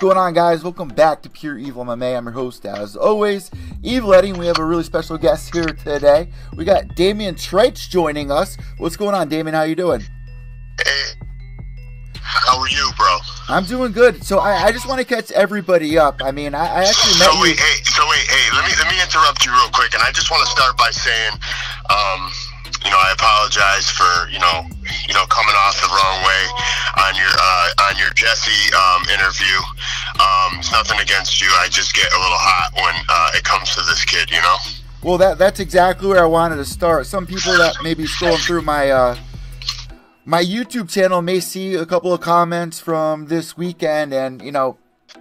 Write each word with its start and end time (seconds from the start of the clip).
Going 0.00 0.16
on, 0.16 0.32
guys? 0.32 0.64
Welcome 0.64 0.88
back 0.88 1.20
to 1.22 1.28
Pure 1.30 1.58
Evil 1.58 1.84
MMA. 1.84 2.16
I'm 2.16 2.24
your 2.24 2.32
host, 2.32 2.64
as 2.64 2.96
always, 2.96 3.50
Evil 3.82 4.14
Eddie. 4.14 4.32
We 4.32 4.46
have 4.46 4.58
a 4.58 4.64
really 4.64 4.82
special 4.82 5.18
guest 5.18 5.52
here 5.54 5.66
today. 5.66 6.32
We 6.56 6.64
got 6.64 6.94
Damian 6.96 7.34
Treitch 7.34 7.90
joining 7.90 8.30
us. 8.30 8.56
What's 8.78 8.96
going 8.96 9.14
on, 9.14 9.28
Damian? 9.28 9.54
How 9.54 9.62
you 9.64 9.74
doing? 9.76 10.00
Hey, 10.82 11.12
how 12.14 12.58
are 12.58 12.68
you, 12.68 12.90
bro? 12.96 13.18
I'm 13.48 13.64
doing 13.64 13.92
good. 13.92 14.24
So 14.24 14.38
I, 14.38 14.64
I 14.64 14.72
just 14.72 14.88
want 14.88 15.00
to 15.00 15.04
catch 15.06 15.30
everybody 15.32 15.98
up. 15.98 16.22
I 16.22 16.30
mean, 16.30 16.54
I, 16.54 16.60
I 16.64 16.84
actually 16.84 17.18
met 17.18 17.28
So 17.28 17.34
you. 17.34 17.42
wait, 17.42 17.58
hey, 17.60 17.82
so 17.84 18.02
wait, 18.08 18.24
hey, 18.26 18.56
let 18.56 18.64
me 18.64 18.72
let 18.78 18.90
me 18.90 19.02
interrupt 19.02 19.44
you 19.44 19.52
real 19.52 19.68
quick, 19.74 19.92
and 19.92 20.02
I 20.02 20.10
just 20.12 20.30
want 20.30 20.42
to 20.46 20.50
start 20.50 20.78
by 20.78 20.90
saying, 20.90 21.32
um, 21.90 22.30
you 22.84 22.90
know, 22.90 22.96
I 22.96 23.12
apologize 23.12 23.90
for 23.90 24.28
you 24.30 24.38
know, 24.38 24.64
you 25.06 25.14
know, 25.14 25.26
coming 25.26 25.54
off 25.66 25.76
the 25.80 25.90
wrong 25.92 26.18
way 26.24 26.42
on 27.06 27.12
your 27.16 27.32
uh, 27.32 27.88
on 27.90 27.98
your 27.98 28.10
Jesse 28.14 28.72
um, 28.74 29.02
interview. 29.12 29.56
Um, 30.20 30.58
it's 30.58 30.72
nothing 30.72 31.00
against 31.00 31.40
you. 31.40 31.48
I 31.60 31.68
just 31.68 31.94
get 31.94 32.12
a 32.12 32.18
little 32.18 32.40
hot 32.40 32.72
when 32.76 32.94
uh, 33.08 33.38
it 33.38 33.44
comes 33.44 33.74
to 33.76 33.80
this 33.82 34.04
kid, 34.04 34.30
you 34.30 34.40
know. 34.40 34.56
Well, 35.02 35.18
that 35.18 35.38
that's 35.38 35.60
exactly 35.60 36.08
where 36.08 36.22
I 36.22 36.26
wanted 36.26 36.56
to 36.56 36.64
start. 36.64 37.06
Some 37.06 37.26
people 37.26 37.52
that 37.58 37.76
may 37.82 37.94
be 37.94 38.04
scrolling 38.04 38.44
through 38.44 38.62
my 38.62 38.90
uh, 38.90 39.16
my 40.24 40.42
YouTube 40.42 40.90
channel 40.90 41.22
may 41.22 41.40
see 41.40 41.74
a 41.74 41.86
couple 41.86 42.12
of 42.12 42.20
comments 42.20 42.80
from 42.80 43.26
this 43.26 43.56
weekend, 43.56 44.12
and 44.12 44.42
you 44.42 44.52
know, 44.52 44.76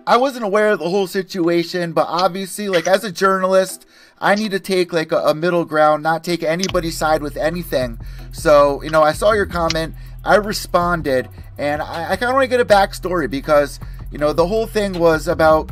I 0.07 0.17
wasn't 0.17 0.45
aware 0.45 0.71
of 0.71 0.79
the 0.79 0.89
whole 0.89 1.07
situation, 1.07 1.91
but 1.93 2.07
obviously, 2.07 2.67
like 2.69 2.87
as 2.87 3.03
a 3.03 3.11
journalist, 3.11 3.85
I 4.19 4.35
need 4.35 4.51
to 4.51 4.59
take 4.59 4.91
like 4.91 5.11
a, 5.11 5.17
a 5.17 5.35
middle 5.35 5.65
ground, 5.65 6.03
not 6.03 6.23
take 6.23 6.43
anybody's 6.43 6.97
side 6.97 7.21
with 7.21 7.37
anything. 7.37 7.99
So, 8.31 8.81
you 8.81 8.89
know, 8.89 9.03
I 9.03 9.13
saw 9.13 9.33
your 9.33 9.45
comment, 9.45 9.95
I 10.23 10.35
responded, 10.35 11.29
and 11.57 11.81
I, 11.81 12.11
I 12.11 12.15
kind 12.15 12.29
of 12.29 12.33
want 12.33 12.43
to 12.43 12.47
get 12.47 12.59
a 12.59 12.65
backstory 12.65 13.29
because 13.29 13.79
you 14.11 14.17
know 14.17 14.33
the 14.33 14.47
whole 14.47 14.65
thing 14.65 14.97
was 14.97 15.27
about 15.27 15.67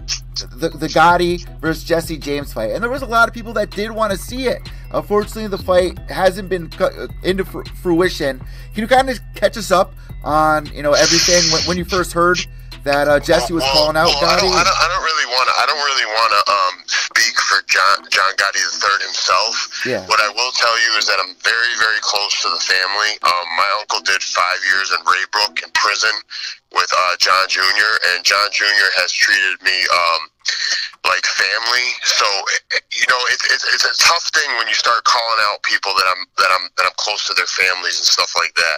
the, 0.55 0.69
the 0.69 0.87
Gotti 0.87 1.47
versus 1.59 1.83
Jesse 1.83 2.17
James 2.17 2.53
fight, 2.53 2.71
and 2.71 2.83
there 2.83 2.89
was 2.89 3.01
a 3.01 3.07
lot 3.07 3.27
of 3.27 3.33
people 3.33 3.53
that 3.53 3.71
did 3.71 3.91
want 3.91 4.11
to 4.11 4.17
see 4.17 4.47
it. 4.47 4.61
Unfortunately, 4.91 5.47
the 5.47 5.57
fight 5.57 5.97
hasn't 6.09 6.47
been 6.47 6.69
cu- 6.69 6.85
uh, 6.85 7.07
into 7.23 7.43
fr- 7.43 7.63
fruition. 7.81 8.39
Can 8.73 8.81
you 8.81 8.87
kind 8.87 9.09
of 9.09 9.19
catch 9.35 9.57
us 9.57 9.71
up 9.71 9.93
on 10.23 10.65
you 10.67 10.83
know 10.83 10.93
everything 10.93 11.51
when, 11.51 11.63
when 11.63 11.77
you 11.77 11.85
first 11.85 12.13
heard 12.13 12.39
that 12.87 13.07
uh, 13.07 13.19
Jesse 13.19 13.51
was 13.53 13.63
Well, 13.67 13.73
calling 13.91 13.97
out 13.99 14.09
well, 14.09 14.23
I 14.23 14.39
Gotti? 14.39 14.47
don't, 14.47 14.55
I 14.57 14.63
don't, 14.63 14.79
I 14.79 14.87
don't 14.87 15.03
really 15.05 15.27
want 15.35 15.45
to. 15.51 15.53
I 15.59 15.65
don't 15.67 15.83
really 15.83 16.07
want 16.15 16.31
to 16.33 16.41
um, 16.47 16.73
speak 16.87 17.35
for 17.43 17.59
John 17.67 18.07
John 18.09 18.31
Gotti 18.39 18.63
III 18.63 19.03
himself. 19.05 19.53
Yeah. 19.85 20.03
What 20.07 20.19
I 20.23 20.29
will 20.31 20.51
tell 20.55 20.75
you 20.87 20.97
is 20.97 21.05
that 21.11 21.19
I'm 21.19 21.35
very, 21.43 21.73
very 21.77 21.99
close 22.01 22.33
to 22.43 22.49
the 22.49 22.61
family. 22.63 23.11
Um, 23.27 23.45
my 23.59 23.69
uncle 23.83 24.01
did 24.01 24.23
five 24.23 24.59
years 24.71 24.91
in 24.95 24.99
Raybrook 25.03 25.61
in 25.63 25.69
prison 25.75 26.15
with 26.73 26.89
uh, 26.91 27.15
John 27.19 27.47
Jr. 27.47 27.91
and 28.15 28.23
John 28.23 28.47
Jr. 28.51 28.89
has 28.99 29.11
treated 29.11 29.59
me 29.63 29.75
um, 29.91 30.21
like 31.07 31.23
family. 31.27 31.87
So 32.03 32.27
you 32.91 33.07
know, 33.11 33.19
it's, 33.35 33.45
it's 33.51 33.65
it's 33.75 33.85
a 33.87 33.95
tough 34.03 34.25
thing 34.35 34.47
when 34.57 34.67
you 34.67 34.75
start 34.75 35.03
calling 35.03 35.39
out 35.51 35.63
people 35.63 35.91
that 35.95 36.07
I'm 36.07 36.23
that 36.39 36.51
I'm 36.55 36.65
that 36.79 36.85
I'm 36.87 36.97
close 36.97 37.27
to 37.27 37.33
their 37.35 37.47
families 37.51 37.99
and 37.99 38.07
stuff 38.07 38.31
like 38.35 38.55
that. 38.55 38.77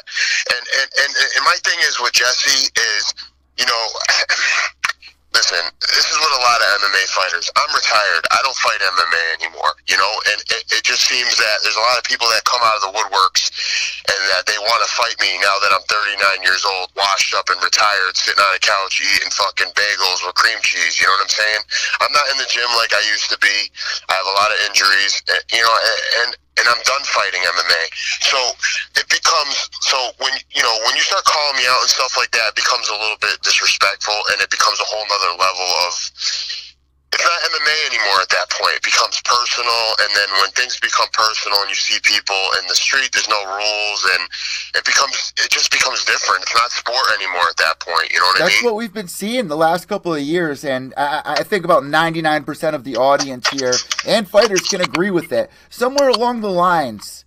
And 0.58 0.64
and 0.81 0.90
and, 1.06 1.12
and 1.14 1.44
my 1.46 1.58
thing 1.66 1.78
is 1.86 2.00
with 2.02 2.14
Jesse 2.14 2.69
is 2.74 3.14
you 3.59 3.68
know, 3.68 3.84
listen, 5.38 5.59
this 5.84 6.08
is 6.08 6.18
what 6.18 6.31
a 6.31 6.42
lot 6.42 6.59
of 6.64 6.68
MMA 6.80 7.03
fighters. 7.12 7.52
I'm 7.59 7.72
retired. 7.75 8.24
I 8.31 8.40
don't 8.42 8.56
fight 8.56 8.80
MMA 8.80 9.24
anymore, 9.44 9.75
you 9.86 10.00
know, 10.00 10.14
and 10.31 10.40
it, 10.50 10.64
it 10.80 10.84
just 10.88 11.03
seems 11.03 11.38
that 11.38 11.59
there's 11.62 11.78
a 11.78 11.86
lot 11.86 12.00
of 12.00 12.03
people 12.08 12.25
that 12.31 12.48
come 12.48 12.64
out 12.64 12.80
of 12.80 12.84
the 12.88 12.94
woodworks 12.96 13.39
and 14.09 14.22
that 14.34 14.50
they 14.50 14.58
want 14.58 14.81
to 14.81 14.90
fight 14.97 15.14
me 15.22 15.38
now 15.38 15.53
that 15.62 15.70
I'm 15.70 15.86
39 15.86 16.42
years 16.42 16.66
old, 16.66 16.90
washed 16.97 17.38
up 17.38 17.46
and 17.53 17.62
retired, 17.62 18.18
sitting 18.18 18.42
on 18.42 18.52
a 18.58 18.62
couch 18.62 18.97
eating 18.97 19.30
fucking 19.30 19.72
bagels 19.78 20.25
with 20.25 20.34
cream 20.34 20.58
cheese. 20.66 20.97
You 20.97 21.06
know 21.06 21.14
what 21.22 21.30
I'm 21.30 21.34
saying? 21.34 21.62
I'm 22.02 22.14
not 22.14 22.25
in 22.34 22.38
the 22.42 22.50
gym 22.50 22.69
like 22.74 22.94
I 22.94 23.03
used 23.06 23.30
to 23.30 23.38
be. 23.38 23.69
I 24.09 24.18
have 24.18 24.25
a 24.25 24.36
lot 24.36 24.50
of 24.50 24.58
injuries, 24.66 25.22
eh, 25.30 25.42
you 25.53 25.62
know, 25.62 25.75
and 26.25 26.30
and 26.59 26.66
I'm 26.68 26.81
done 26.84 27.03
fighting 27.08 27.40
MMA. 27.40 27.84
So 28.28 28.40
it 29.00 29.08
becomes 29.08 29.56
so 29.86 29.98
when 30.19 30.34
you 30.52 30.64
know 30.66 30.75
when 30.90 30.98
you 30.98 31.06
start 31.06 31.24
calling 31.24 31.56
me 31.56 31.69
out 31.69 31.86
and 31.86 31.92
stuff 31.92 32.18
like 32.18 32.34
that, 32.34 32.52
it 32.52 32.58
becomes 32.58 32.90
a 32.90 32.98
little 32.98 33.19
bit 33.22 33.38
disrespectful, 33.46 34.18
and 34.34 34.42
it 34.42 34.50
becomes 34.50 34.81
a 34.81 34.88
whole 34.90 35.06
nother 35.06 35.38
level 35.38 35.69
of. 35.86 35.94
It's 37.12 37.25
not 37.25 37.40
MMA 37.42 37.78
anymore 37.90 38.22
at 38.22 38.30
that 38.30 38.50
point. 38.52 38.75
It 38.78 38.84
becomes 38.84 39.20
personal, 39.25 39.84
and 40.00 40.09
then 40.14 40.30
when 40.42 40.50
things 40.52 40.80
become 40.80 41.08
personal, 41.12 41.58
and 41.62 41.70
you 41.70 41.75
see 41.75 41.97
people 42.03 42.38
in 42.62 42.68
the 42.68 42.75
street, 42.75 43.09
there's 43.12 43.28
no 43.28 43.42
rules, 43.46 44.02
and 44.14 44.30
it 44.75 44.86
becomes 44.86 45.34
it 45.38 45.50
just 45.50 45.72
becomes 45.72 46.06
different. 46.06 46.44
It's 46.44 46.56
not 46.56 46.72
sport 46.72 47.08
anymore 47.18 47.50
at 47.50 47.58
that 47.58 47.80
point. 47.80 48.12
You 48.14 48.19
know 48.19 48.25
what 48.25 48.42
I 48.42 48.46
mean? 48.46 48.50
That's 48.50 48.64
what 48.64 48.75
we've 48.75 48.94
been 48.94 49.08
seeing 49.08 49.48
the 49.48 49.58
last 49.58 49.88
couple 49.88 50.14
of 50.14 50.22
years, 50.22 50.64
and 50.64 50.94
I, 50.98 51.22
I 51.25 51.44
think 51.44 51.66
about 51.66 51.84
99% 51.84 52.74
of 52.75 52.84
the 52.84 52.98
audience 52.98 53.50
here 53.50 53.74
and 54.06 54.28
fighters 54.28 54.62
can 54.62 54.81
agree 54.81 55.12
with 55.12 55.31
it. 55.31 55.50
Somewhere 55.69 56.09
along 56.09 56.42
the 56.42 56.52
lines, 56.52 57.25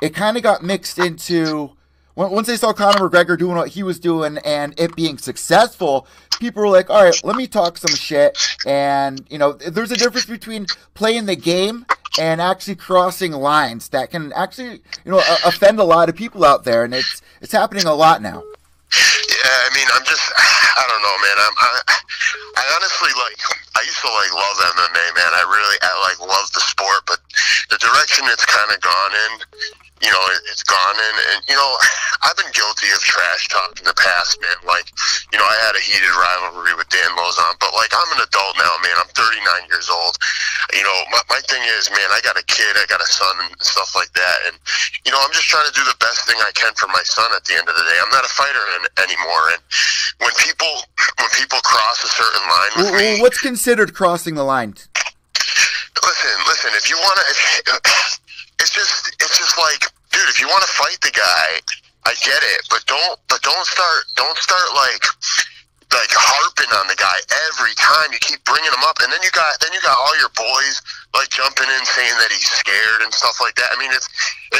it 0.00 0.14
kind 0.14 0.36
of 0.36 0.42
got 0.42 0.62
mixed 0.62 0.98
into 0.98 1.72
once 2.14 2.46
they 2.46 2.56
saw 2.56 2.72
Conor 2.72 3.08
McGregor 3.08 3.38
doing 3.38 3.56
what 3.56 3.68
he 3.68 3.82
was 3.82 3.98
doing 3.98 4.38
and 4.38 4.78
it 4.78 4.94
being 4.96 5.18
successful. 5.18 6.06
People 6.40 6.62
were 6.62 6.68
like, 6.68 6.90
"All 6.90 7.04
right, 7.04 7.24
let 7.24 7.36
me 7.36 7.46
talk 7.46 7.78
some 7.78 7.94
shit." 7.94 8.36
And 8.66 9.24
you 9.30 9.38
know, 9.38 9.52
there's 9.52 9.92
a 9.92 9.96
difference 9.96 10.26
between 10.26 10.66
playing 10.94 11.26
the 11.26 11.36
game 11.36 11.86
and 12.18 12.40
actually 12.40 12.76
crossing 12.76 13.32
lines 13.32 13.88
that 13.88 14.10
can 14.10 14.32
actually, 14.32 14.82
you 15.04 15.12
know, 15.12 15.22
offend 15.44 15.78
a 15.78 15.84
lot 15.84 16.08
of 16.08 16.16
people 16.16 16.44
out 16.44 16.64
there, 16.64 16.84
and 16.84 16.94
it's 16.94 17.22
it's 17.40 17.52
happening 17.52 17.86
a 17.86 17.94
lot 17.94 18.20
now. 18.20 18.42
Yeah, 18.92 19.56
I 19.64 19.70
mean, 19.72 19.88
I'm 19.96 20.04
just, 20.04 20.20
I 20.36 20.84
don't 20.84 21.02
know, 21.02 21.16
man. 21.24 21.36
I'm, 21.40 21.54
I, 21.56 21.70
I 22.60 22.64
honestly 22.76 23.12
like, 23.16 23.40
I 23.72 23.82
used 23.82 24.00
to 24.04 24.10
like 24.12 24.32
love 24.36 24.56
MMA, 24.76 25.06
man. 25.16 25.32
I 25.32 25.44
really, 25.48 25.78
I 25.80 25.92
like 26.04 26.20
love 26.20 26.46
the 26.52 26.60
sport, 26.60 27.08
but 27.08 27.18
the 27.72 27.78
direction 27.80 28.28
it's 28.28 28.44
kind 28.44 28.68
of 28.68 28.78
gone 28.84 29.12
in, 29.16 29.32
you 30.02 30.10
know, 30.10 30.22
it, 30.34 30.42
it's 30.50 30.66
gone 30.66 30.98
in, 30.98 31.14
and 31.32 31.40
you 31.46 31.54
know, 31.54 31.70
I've 32.26 32.34
been 32.36 32.50
guilty 32.50 32.90
of 32.90 33.00
trash 33.06 33.46
talk 33.48 33.78
in 33.78 33.86
the 33.86 33.94
past, 33.94 34.36
man. 34.42 34.58
Like, 34.66 34.90
you 35.30 35.38
know, 35.38 35.46
I 35.46 35.56
had 35.62 35.78
a 35.78 35.82
heated 35.82 36.10
rivalry 36.10 36.74
with 36.74 36.90
Dan 36.90 37.06
Lauzon, 37.14 37.54
but 37.62 37.70
like, 37.78 37.94
I'm 37.94 38.10
an 38.18 38.26
adult 38.26 38.58
now, 38.58 38.74
man. 38.82 38.98
I'm 38.98 39.10
39 39.14 39.70
years 39.70 39.86
old. 39.86 40.18
You 40.74 40.82
know, 40.82 40.98
my, 41.14 41.22
my 41.38 41.40
thing 41.46 41.62
is, 41.78 41.86
man, 41.94 42.10
I 42.10 42.18
got 42.26 42.34
a 42.34 42.44
kid, 42.50 42.74
I 42.74 42.84
got 42.90 42.98
a 42.98 43.06
son, 43.06 43.34
and 43.46 43.54
stuff 43.62 43.94
like 43.94 44.10
that, 44.18 44.38
and 44.50 44.58
you 45.06 45.14
know, 45.14 45.22
I'm 45.22 45.30
just 45.30 45.46
trying 45.46 45.70
to 45.70 45.74
do 45.74 45.86
the 45.86 45.96
best 46.02 46.26
thing 46.26 46.36
I 46.42 46.50
can 46.58 46.74
for 46.74 46.90
my 46.90 47.02
son. 47.06 47.30
At 47.38 47.46
the 47.46 47.54
end 47.54 47.70
of 47.70 47.74
the 47.78 47.86
day, 47.86 47.98
I'm 48.02 48.10
not 48.10 48.26
a 48.26 48.32
fighter 48.34 48.64
in, 48.74 48.82
anymore, 49.06 49.54
and 49.54 49.62
when 50.18 50.34
people 50.42 50.70
when 51.22 51.30
people 51.38 51.62
cross 51.62 52.02
a 52.02 52.10
certain 52.10 52.42
line 52.50 52.72
with 52.76 52.90
Well, 52.90 52.98
me, 52.98 53.22
what's 53.22 53.40
considered 53.40 53.94
crossing 53.94 54.34
the 54.34 54.44
line? 54.44 54.74
listen, 56.02 56.34
listen. 56.46 56.70
If 56.74 56.90
you 56.90 56.96
want 56.98 57.18
to, 57.18 57.26
it's 58.62 58.70
just, 58.70 59.10
it's 59.18 59.36
just 59.36 59.58
like, 59.58 59.90
dude. 60.14 60.30
If 60.30 60.38
you 60.38 60.46
want 60.46 60.62
to 60.62 60.70
fight 60.70 61.02
the 61.02 61.10
guy, 61.10 61.58
I 62.06 62.14
get 62.22 62.38
it, 62.38 62.62
but 62.70 62.86
don't, 62.86 63.18
but 63.26 63.42
don't 63.42 63.66
start, 63.66 64.06
don't 64.14 64.38
start 64.38 64.70
like, 64.78 65.02
like 65.92 66.14
harping 66.14 66.72
on 66.72 66.88
the 66.88 66.96
guy 66.96 67.18
every 67.52 67.74
time. 67.76 68.14
you 68.14 68.22
keep 68.22 68.40
bringing 68.46 68.72
him 68.72 68.86
up, 68.86 68.96
and 69.04 69.12
then 69.12 69.20
you 69.20 69.30
got 69.34 69.52
then 69.60 69.74
you 69.76 69.82
got 69.84 69.92
all 69.92 70.14
your 70.16 70.32
boys 70.32 70.80
like 71.12 71.28
jumping 71.28 71.68
in 71.68 71.84
saying 71.84 72.16
that 72.16 72.32
he's 72.32 72.48
scared 72.48 73.04
and 73.04 73.12
stuff 73.12 73.36
like 73.42 73.54
that. 73.60 73.68
I 73.74 73.76
mean, 73.76 73.92
it's 73.92 74.08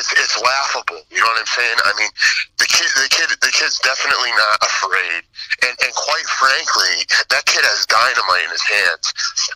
it's 0.02 0.10
it's 0.18 0.36
laughable. 0.42 0.98
You 1.14 1.22
know 1.22 1.30
what 1.30 1.38
I'm 1.38 1.52
saying? 1.54 1.78
I 1.86 1.92
mean, 1.94 2.10
the 2.58 2.66
kid 2.66 2.90
the 2.98 3.06
kid 3.06 3.30
the 3.38 3.54
kid's 3.54 3.78
definitely 3.86 4.34
not 4.34 4.58
afraid, 4.58 5.22
and 5.62 5.74
and 5.78 5.92
quite 5.94 6.26
frankly, 6.26 7.06
that 7.30 7.46
kid 7.46 7.62
has 7.62 7.86
dynamite 7.86 8.42
in 8.42 8.50
his 8.50 8.66
hands. 8.66 9.06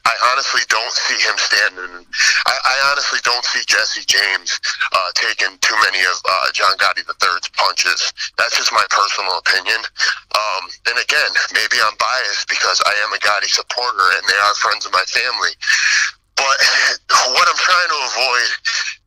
I 0.06 0.14
honestly 0.31 0.62
don't 0.70 0.94
see 0.94 1.19
him 1.19 1.34
standing. 1.34 2.06
I, 2.46 2.54
I 2.54 2.76
honestly 2.94 3.19
don't 3.26 3.43
see 3.43 3.66
Jesse 3.66 4.06
James 4.06 4.54
uh, 4.94 5.10
taking 5.19 5.58
too 5.58 5.75
many 5.82 5.98
of 6.06 6.14
uh, 6.22 6.54
John 6.54 6.78
Gotti 6.78 7.02
III's 7.02 7.50
punches. 7.58 8.14
That's 8.38 8.54
just 8.54 8.70
my 8.70 8.87
personal 8.87 9.43
opinion. 9.43 9.82
Um, 9.82 10.62
and 10.94 10.96
again, 11.02 11.32
maybe 11.50 11.82
I'm 11.82 11.96
biased 11.98 12.46
because 12.46 12.78
I 12.87 12.94
am 13.02 13.10
a 13.10 13.19
Gotti 13.19 13.50
supporter 13.50 14.06
and 14.14 14.22
they 14.31 14.38
are 14.38 14.54
friends 14.62 14.87
of 14.87 14.94
my 14.94 15.04
family. 15.10 15.54
But 16.37 16.56
what 17.33 17.47
I'm 17.49 17.61
trying 17.61 17.91
to 17.91 18.00
avoid 18.12 18.50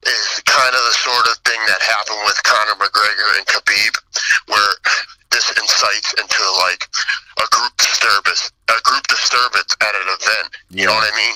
is 0.10 0.42
kind 0.46 0.74
of 0.74 0.82
the 0.82 0.96
sort 0.98 1.26
of 1.30 1.38
thing 1.46 1.62
that 1.70 1.82
happened 1.82 2.22
with 2.26 2.42
Conor 2.44 2.78
McGregor 2.82 3.30
and 3.38 3.46
Khabib, 3.46 3.94
where 4.50 4.74
this 5.32 5.50
incites 5.54 6.14
into 6.18 6.42
like 6.66 6.90
a 7.38 7.48
group 7.54 7.74
disturbance, 7.78 8.52
a 8.70 8.82
group 8.82 9.06
disturbance 9.08 9.76
at 9.82 9.94
an 9.94 10.08
event. 10.10 10.48
You 10.70 10.86
know 10.88 10.94
what 10.94 11.06
I 11.06 11.16
mean? 11.16 11.36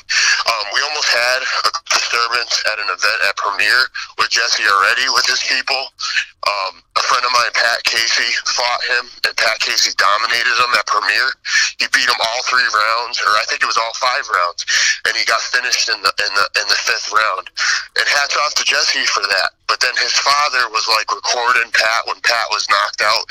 Um, 0.64 0.72
we 0.72 0.80
almost 0.82 1.12
had 1.12 1.40
a 1.44 1.72
disturbance 1.92 2.64
at 2.72 2.80
an 2.80 2.88
event 2.88 3.20
at 3.28 3.36
Premier 3.36 3.84
with 4.18 4.30
Jesse 4.32 4.64
already 4.64 5.04
with 5.12 5.28
his 5.28 5.44
people. 5.44 5.92
Um, 6.48 6.80
a 6.96 7.04
friend 7.04 7.24
of 7.26 7.32
mine, 7.36 7.52
Pat 7.52 7.84
Casey, 7.84 8.32
fought 8.48 8.84
him, 8.88 9.04
and 9.28 9.36
Pat 9.36 9.60
Casey 9.60 9.92
dominated 10.00 10.56
him 10.56 10.72
at 10.76 10.88
Premier. 10.88 11.36
He 11.80 11.88
beat 11.92 12.08
him 12.08 12.20
all 12.20 12.42
three 12.48 12.64
rounds, 12.64 13.20
or 13.28 13.32
I 13.36 13.44
think 13.48 13.64
it 13.64 13.68
was 13.68 13.80
all 13.80 13.96
five 14.00 14.24
rounds, 14.32 14.64
and 15.08 15.16
he 15.16 15.26
got 15.26 15.42
finished 15.42 15.90
in 15.90 16.00
the 16.00 16.12
in 16.24 16.32
the 16.32 16.46
in 16.64 16.68
the 16.68 16.80
fifth 16.80 17.12
round. 17.12 17.52
And 18.00 18.08
hats 18.08 18.36
off 18.40 18.56
to 18.56 18.64
Jesse 18.64 19.08
for 19.08 19.24
that. 19.24 19.56
But 19.68 19.80
then 19.80 19.96
his 20.00 20.16
father 20.16 20.70
was 20.72 20.88
like 20.88 21.12
recording 21.12 21.72
Pat 21.72 22.08
when 22.08 22.20
Pat 22.24 22.48
was 22.52 22.68
knocked 22.72 23.04
out, 23.04 23.24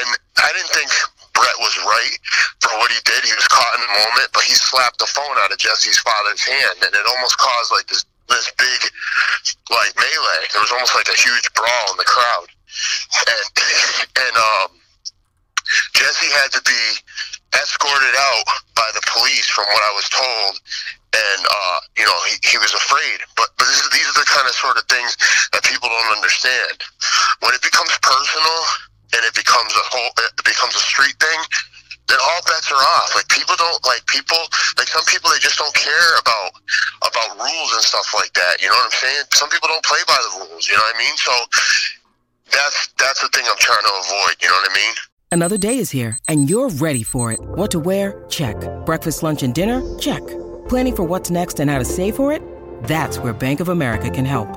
and 0.00 0.08
I 0.40 0.48
didn't 0.56 0.72
think 0.72 0.92
Brett 1.40 1.56
was 1.64 1.72
right 1.88 2.16
for 2.60 2.68
what 2.76 2.92
he 2.92 3.00
did. 3.08 3.24
He 3.24 3.32
was 3.32 3.48
caught 3.48 3.72
in 3.72 3.80
the 3.80 3.96
moment, 3.96 4.28
but 4.36 4.44
he 4.44 4.52
slapped 4.52 5.00
the 5.00 5.08
phone 5.08 5.40
out 5.40 5.48
of 5.48 5.56
Jesse's 5.56 5.96
father's 6.04 6.44
hand, 6.44 6.84
and 6.84 6.92
it 6.92 7.06
almost 7.08 7.40
caused 7.40 7.72
like 7.72 7.88
this 7.88 8.04
this 8.28 8.52
big 8.60 8.80
like 9.72 9.96
melee. 9.96 10.44
There 10.52 10.60
was 10.60 10.70
almost 10.70 10.92
like 10.92 11.08
a 11.08 11.16
huge 11.16 11.48
brawl 11.56 11.86
in 11.90 11.96
the 11.96 12.04
crowd, 12.04 12.48
and 13.24 13.46
and 14.28 14.34
um, 14.36 14.68
Jesse 15.96 16.28
had 16.28 16.52
to 16.52 16.62
be 16.68 16.84
escorted 17.56 18.16
out 18.20 18.44
by 18.76 18.88
the 18.92 19.02
police, 19.08 19.48
from 19.48 19.64
what 19.72 19.80
I 19.80 19.92
was 19.96 20.08
told. 20.12 20.60
And 21.10 21.40
uh, 21.42 21.78
you 21.96 22.04
know 22.04 22.18
he, 22.28 22.36
he 22.52 22.58
was 22.60 22.76
afraid, 22.76 23.24
but 23.32 23.48
but 23.56 23.64
is, 23.64 23.88
these 23.96 24.06
are 24.12 24.20
the 24.20 24.28
kind 24.28 24.44
of 24.44 24.52
sort 24.60 24.76
of 24.76 24.84
things 24.92 25.16
that 25.56 25.64
people 25.64 25.88
don't 25.88 26.12
understand. 26.20 26.84
When 27.40 27.56
it 27.56 27.64
becomes 27.64 27.96
personal 28.04 28.60
and 29.14 29.20
it 29.24 29.34
becomes 29.34 29.72
a 29.74 29.84
whole, 29.90 30.10
it 30.24 30.44
becomes 30.44 30.74
a 30.74 30.84
street 30.84 31.16
thing, 31.18 31.40
then 32.10 32.18
all 32.18 32.42
bets 32.46 32.70
are 32.72 32.82
off. 32.98 33.14
Like 33.14 33.28
people 33.28 33.54
don't 33.56 33.78
like 33.86 34.04
people 34.06 34.38
like 34.76 34.88
some 34.90 35.04
people 35.06 35.30
they 35.30 35.38
just 35.38 35.58
don't 35.58 35.74
care 35.74 36.18
about 36.18 36.50
about 37.06 37.38
rules 37.38 37.70
and 37.74 37.82
stuff 37.86 38.10
like 38.14 38.34
that. 38.34 38.58
You 38.60 38.68
know 38.68 38.74
what 38.74 38.90
I'm 38.90 38.98
saying? 38.98 39.24
Some 39.32 39.48
people 39.48 39.68
don't 39.70 39.84
play 39.84 40.02
by 40.06 40.18
the 40.18 40.44
rules. 40.44 40.66
You 40.68 40.74
know 40.74 40.82
what 40.82 40.96
I 40.96 40.98
mean? 40.98 41.16
So 41.16 41.34
that's 42.50 42.90
that's 42.98 43.20
the 43.22 43.30
thing 43.30 43.46
I'm 43.46 43.58
trying 43.58 43.82
to 43.86 43.94
avoid. 43.94 44.36
You 44.42 44.48
know 44.48 44.58
what 44.58 44.70
I 44.70 44.74
mean? 44.74 44.94
Another 45.32 45.56
day 45.56 45.78
is 45.78 45.90
here, 45.90 46.18
and 46.26 46.50
you're 46.50 46.70
ready 46.70 47.04
for 47.04 47.30
it. 47.30 47.38
What 47.40 47.70
to 47.70 47.78
wear? 47.78 48.24
Check. 48.28 48.56
Breakfast, 48.84 49.22
lunch, 49.22 49.44
and 49.44 49.54
dinner? 49.54 49.80
Check. 49.98 50.26
Planning 50.68 50.96
for 50.96 51.04
what's 51.04 51.30
next 51.30 51.60
and 51.60 51.70
how 51.70 51.78
to 51.78 51.84
save 51.84 52.16
for 52.16 52.32
it? 52.32 52.42
That's 52.84 53.18
where 53.18 53.32
Bank 53.32 53.60
of 53.60 53.68
America 53.68 54.10
can 54.10 54.24
help. 54.24 54.48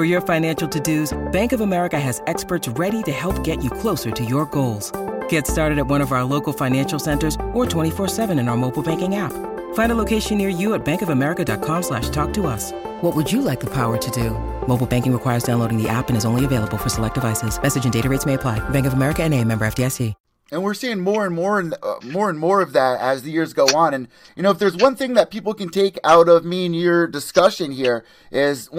For 0.00 0.06
your 0.06 0.22
financial 0.22 0.66
to-dos, 0.66 1.12
Bank 1.30 1.52
of 1.52 1.60
America 1.60 2.00
has 2.00 2.22
experts 2.26 2.68
ready 2.68 3.02
to 3.02 3.12
help 3.12 3.44
get 3.44 3.62
you 3.62 3.68
closer 3.68 4.10
to 4.10 4.24
your 4.24 4.46
goals. 4.46 4.90
Get 5.28 5.46
started 5.46 5.78
at 5.78 5.88
one 5.88 6.00
of 6.00 6.10
our 6.10 6.24
local 6.24 6.54
financial 6.54 6.98
centers 6.98 7.34
or 7.52 7.66
24-7 7.66 8.40
in 8.40 8.48
our 8.48 8.56
mobile 8.56 8.82
banking 8.82 9.16
app. 9.16 9.34
Find 9.74 9.92
a 9.92 9.94
location 9.94 10.38
near 10.38 10.48
you 10.48 10.72
at 10.72 10.86
bankofamerica.com 10.86 11.82
slash 11.82 12.08
talk 12.08 12.32
to 12.32 12.46
us. 12.46 12.72
What 13.02 13.14
would 13.14 13.30
you 13.30 13.42
like 13.42 13.60
the 13.60 13.68
power 13.74 13.98
to 13.98 14.10
do? 14.10 14.30
Mobile 14.66 14.86
banking 14.86 15.12
requires 15.12 15.42
downloading 15.42 15.76
the 15.76 15.90
app 15.90 16.08
and 16.08 16.16
is 16.16 16.24
only 16.24 16.46
available 16.46 16.78
for 16.78 16.88
select 16.88 17.16
devices. 17.16 17.60
Message 17.60 17.84
and 17.84 17.92
data 17.92 18.08
rates 18.08 18.24
may 18.24 18.32
apply. 18.32 18.58
Bank 18.70 18.86
of 18.86 18.94
America 18.94 19.22
and 19.22 19.34
a 19.34 19.44
member 19.44 19.66
FDIC. 19.66 20.14
And 20.50 20.64
we're 20.64 20.74
seeing 20.74 21.00
more 21.00 21.26
and 21.26 21.34
more 21.34 21.60
and 21.60 21.74
uh, 21.82 21.96
more 22.02 22.30
and 22.30 22.38
more 22.38 22.60
of 22.60 22.72
that 22.72 23.00
as 23.00 23.22
the 23.22 23.30
years 23.30 23.52
go 23.52 23.66
on. 23.66 23.94
And 23.94 24.08
you 24.34 24.42
know, 24.42 24.50
if 24.50 24.58
there's 24.58 24.76
one 24.76 24.96
thing 24.96 25.12
that 25.14 25.30
people 25.30 25.52
can 25.54 25.68
take 25.68 25.98
out 26.04 26.28
of 26.28 26.44
me 26.44 26.66
and 26.66 26.74
your 26.74 27.06
discussion 27.06 27.70
here 27.70 28.04
is, 28.32 28.70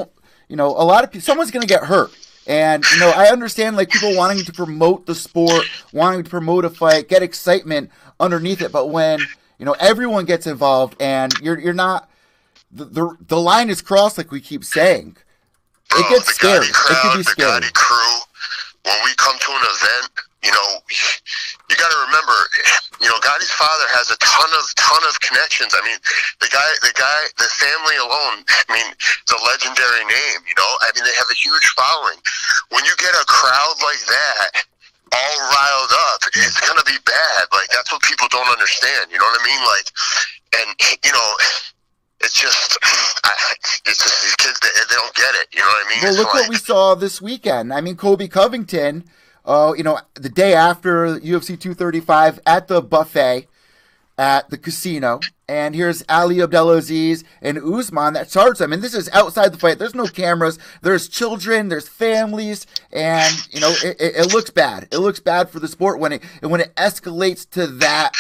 you 0.51 0.57
know, 0.57 0.68
a 0.68 0.83
lot 0.83 1.06
of 1.06 1.12
people, 1.12 1.24
someone's 1.24 1.50
going 1.50 1.65
to 1.65 1.68
get 1.68 1.86
hurt. 1.86 2.12
And 2.45 2.83
you 2.92 3.00
know, 3.00 3.09
I 3.09 3.27
understand 3.27 3.77
like 3.77 3.89
people 3.89 4.15
wanting 4.18 4.44
to 4.44 4.51
promote 4.51 5.06
the 5.06 5.15
sport, 5.15 5.63
wanting 5.94 6.24
to 6.25 6.30
promote 6.30 6.65
a 6.65 6.69
fight, 6.69 7.07
get 7.07 7.24
excitement 7.24 7.89
underneath 8.19 8.62
it. 8.62 8.71
But 8.71 8.88
when 8.88 9.21
you 9.59 9.65
know 9.65 9.75
everyone 9.80 10.25
gets 10.25 10.48
involved 10.48 11.00
and 11.00 11.31
you're 11.42 11.57
you're 11.57 11.74
not 11.74 12.09
the 12.69 12.86
the, 12.86 13.15
the 13.27 13.39
line 13.39 13.69
is 13.69 13.81
crossed 13.81 14.18
like 14.18 14.31
we 14.31 14.42
keep 14.42 14.65
saying. 14.65 15.15
It 15.92 16.06
oh, 16.06 16.09
gets 16.09 16.25
the 16.25 16.33
scary. 16.33 16.65
Gotti 16.65 16.92
it 16.92 17.01
can 17.01 17.18
be 17.18 17.24
scary. 17.24 17.62
Gotti 17.62 17.74
crew, 17.74 18.19
when 18.86 18.98
we 19.06 19.12
come 19.15 19.38
to 19.39 19.51
an 19.51 19.62
event, 19.62 20.12
you 20.41 20.51
know, 20.51 20.67
you 21.69 21.75
got 21.77 21.89
to 21.93 21.99
remember, 22.09 22.38
you 22.99 23.07
know, 23.07 23.17
Gotti's 23.21 23.53
father 23.53 23.88
has 23.93 24.09
a 24.09 24.17
ton 24.19 24.49
of 24.57 24.65
ton 24.75 25.01
of 25.05 25.13
connections. 25.21 25.73
I 25.77 25.81
mean, 25.85 25.97
the 26.41 26.49
guy, 26.49 26.69
the 26.81 26.93
guy, 26.97 27.19
the 27.38 27.49
family 27.61 27.97
alone. 28.01 28.45
I 28.49 28.69
mean, 28.73 28.89
it's 28.93 29.33
a 29.33 29.41
legendary 29.45 30.05
name. 30.05 30.39
You 30.49 30.55
know, 30.57 30.71
I 30.85 30.89
mean, 30.97 31.05
they 31.05 31.15
have 31.15 31.29
a 31.29 31.38
huge 31.38 31.67
following. 31.77 32.17
When 32.73 32.83
you 32.85 32.93
get 32.97 33.13
a 33.13 33.25
crowd 33.25 33.77
like 33.83 34.03
that. 34.07 34.67
All 35.11 35.39
riled 35.51 35.91
up, 36.07 36.21
it's 36.23 36.61
gonna 36.61 36.88
be 36.88 36.95
bad. 37.03 37.43
Like 37.51 37.67
that's 37.67 37.91
what 37.91 38.01
people 38.01 38.31
don't 38.31 38.47
understand. 38.47 39.11
You 39.11 39.19
know 39.19 39.25
what 39.25 39.41
I 39.41 39.45
mean? 39.45 39.59
Like, 39.67 39.88
and 40.55 40.69
you 41.03 41.11
know, 41.11 41.35
it's 42.21 42.39
just, 42.39 42.77
I, 43.25 43.33
it's 43.85 43.97
just 43.97 44.21
these 44.21 44.35
kids, 44.35 44.59
they, 44.61 44.69
they 44.69 44.95
don't 44.95 45.13
get 45.13 45.35
it. 45.35 45.47
You 45.53 45.59
know 45.59 45.67
what 45.67 45.85
I 45.85 45.89
mean? 45.89 45.99
Well, 46.01 46.11
It's 46.11 46.17
look 46.17 46.33
like, 46.33 46.43
what 46.43 46.49
we 46.49 46.55
saw 46.55 46.95
this 46.95 47.21
weekend. 47.21 47.73
I 47.73 47.81
mean, 47.81 47.97
Colby 47.97 48.27
Covington, 48.27 49.03
uh, 49.45 49.73
you 49.75 49.83
know, 49.83 49.99
the 50.13 50.29
day 50.29 50.53
after 50.53 51.19
UFC 51.19 51.59
235 51.59 52.39
at 52.45 52.67
the 52.67 52.81
buffet 52.81 53.47
at 54.17 54.49
the 54.49 54.57
casino. 54.57 55.19
And 55.47 55.75
here's 55.75 56.03
Ali 56.07 56.41
Abdelaziz 56.41 57.23
and 57.41 57.57
Usman 57.57 58.13
that 58.13 58.29
charge 58.29 58.59
them. 58.59 58.71
And 58.71 58.81
this 58.81 58.93
is 58.93 59.09
outside 59.13 59.51
the 59.51 59.57
fight. 59.57 59.79
There's 59.79 59.95
no 59.95 60.05
cameras. 60.05 60.59
There's 60.81 61.09
children. 61.09 61.69
There's 61.69 61.88
families. 61.88 62.67
And, 62.93 63.33
you 63.51 63.59
know, 63.59 63.71
it, 63.83 63.99
it, 63.99 64.15
it 64.15 64.33
looks 64.33 64.51
bad. 64.51 64.88
It 64.91 64.99
looks 64.99 65.19
bad 65.19 65.49
for 65.49 65.59
the 65.59 65.67
sport 65.67 65.99
when 65.99 66.13
it 66.13 66.23
when 66.41 66.61
it 66.61 66.73
escalates 66.75 67.49
to 67.51 67.67
that, 67.67 68.13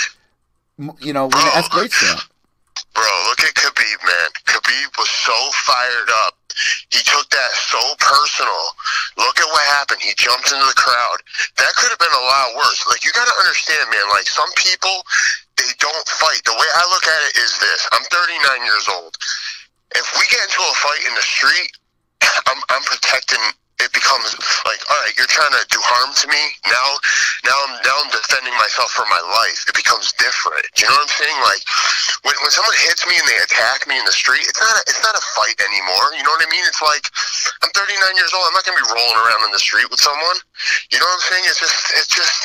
you 0.99 1.13
know, 1.13 1.27
when 1.27 1.47
it 1.47 1.53
escalates 1.53 1.99
to 1.99 2.05
that. 2.05 2.25
Bro, 2.93 3.03
look 3.29 3.39
at 3.41 3.53
Khabib, 3.53 4.05
man. 4.05 4.29
Khabib 4.47 4.97
was 4.97 5.09
so 5.09 5.33
fired 5.53 6.09
up. 6.25 6.40
He 6.89 7.01
took 7.03 7.27
that 7.31 7.51
so 7.53 7.81
personal. 7.97 8.63
Look 9.17 9.39
at 9.39 9.49
what 9.49 9.63
happened. 9.79 10.01
He 10.01 10.13
jumped 10.17 10.51
into 10.51 10.65
the 10.65 10.77
crowd. 10.77 11.19
That 11.57 11.71
could 11.77 11.89
have 11.89 12.01
been 12.01 12.13
a 12.13 12.25
lot 12.27 12.55
worse. 12.57 12.83
Like, 12.87 13.05
you 13.05 13.11
got 13.13 13.27
to 13.27 13.37
understand, 13.39 13.89
man, 13.91 14.05
like, 14.11 14.27
some 14.27 14.49
people, 14.57 15.03
they 15.57 15.71
don't 15.79 16.07
fight. 16.07 16.41
The 16.45 16.57
way 16.57 16.69
I 16.75 16.83
look 16.89 17.05
at 17.05 17.21
it 17.29 17.33
is 17.37 17.51
this 17.59 17.87
I'm 17.91 18.05
39 18.09 18.65
years 18.65 18.85
old. 18.89 19.15
If 19.95 20.07
we 20.17 20.23
get 20.31 20.41
into 20.43 20.61
a 20.61 20.75
fight 20.79 21.03
in 21.07 21.13
the 21.15 21.25
street, 21.25 21.71
I'm, 22.49 22.59
I'm 22.69 22.83
protecting 22.83 23.43
it 23.81 23.91
becomes 23.91 24.37
like, 24.63 24.81
all 24.87 24.99
right, 25.01 25.13
you're 25.17 25.29
trying 25.29 25.53
to 25.57 25.63
do 25.73 25.81
harm 25.81 26.13
to 26.13 26.25
me. 26.29 26.43
Now, 26.69 26.87
now 27.45 27.57
I'm 27.65 27.73
now 27.81 27.95
I'm 28.01 28.11
defending 28.13 28.53
myself 28.61 28.93
for 28.93 29.05
my 29.09 29.19
life. 29.19 29.65
It 29.65 29.75
becomes 29.75 30.13
different. 30.21 30.63
Do 30.77 30.85
you 30.85 30.87
know 30.89 31.01
what 31.01 31.09
I'm 31.09 31.15
saying? 31.17 31.37
Like 31.41 31.63
when, 32.23 32.35
when 32.45 32.53
someone 32.53 32.77
hits 32.85 33.03
me 33.09 33.17
and 33.17 33.25
they 33.25 33.39
attack 33.41 33.89
me 33.89 33.97
in 33.97 34.05
the 34.05 34.13
street, 34.13 34.45
it's 34.45 34.61
not 34.61 34.73
a, 34.77 34.81
it's 34.85 35.01
not 35.01 35.17
a 35.17 35.23
fight 35.33 35.57
anymore. 35.59 36.13
You 36.13 36.23
know 36.23 36.33
what 36.33 36.45
I 36.45 36.49
mean? 36.53 36.63
It's 36.69 36.81
like 36.81 37.03
I'm 37.65 37.73
39 37.73 37.97
years 38.17 38.31
old. 38.37 38.45
I'm 38.45 38.55
not 38.55 38.63
gonna 38.63 38.79
be 38.79 38.89
rolling 38.93 39.19
around 39.19 39.43
in 39.49 39.51
the 39.51 39.61
street 39.61 39.89
with 39.89 39.99
someone. 39.99 40.37
You 40.93 41.01
know 41.01 41.09
what 41.09 41.19
I'm 41.19 41.27
saying? 41.27 41.45
It's 41.49 41.59
just 41.59 41.77
it's 41.97 42.11
just, 42.13 42.39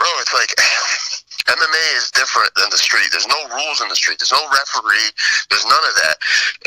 bro. 0.00 0.08
It's 0.24 0.32
like. 0.32 0.52
MMA 1.44 1.84
is 1.96 2.10
different 2.12 2.52
than 2.56 2.70
the 2.70 2.80
street. 2.80 3.08
There's 3.12 3.28
no 3.28 3.40
rules 3.52 3.80
in 3.84 3.88
the 3.88 3.96
street. 3.96 4.18
There's 4.18 4.32
no 4.32 4.44
referee. 4.48 5.10
There's 5.50 5.66
none 5.66 5.84
of 5.84 5.94
that. 6.04 6.16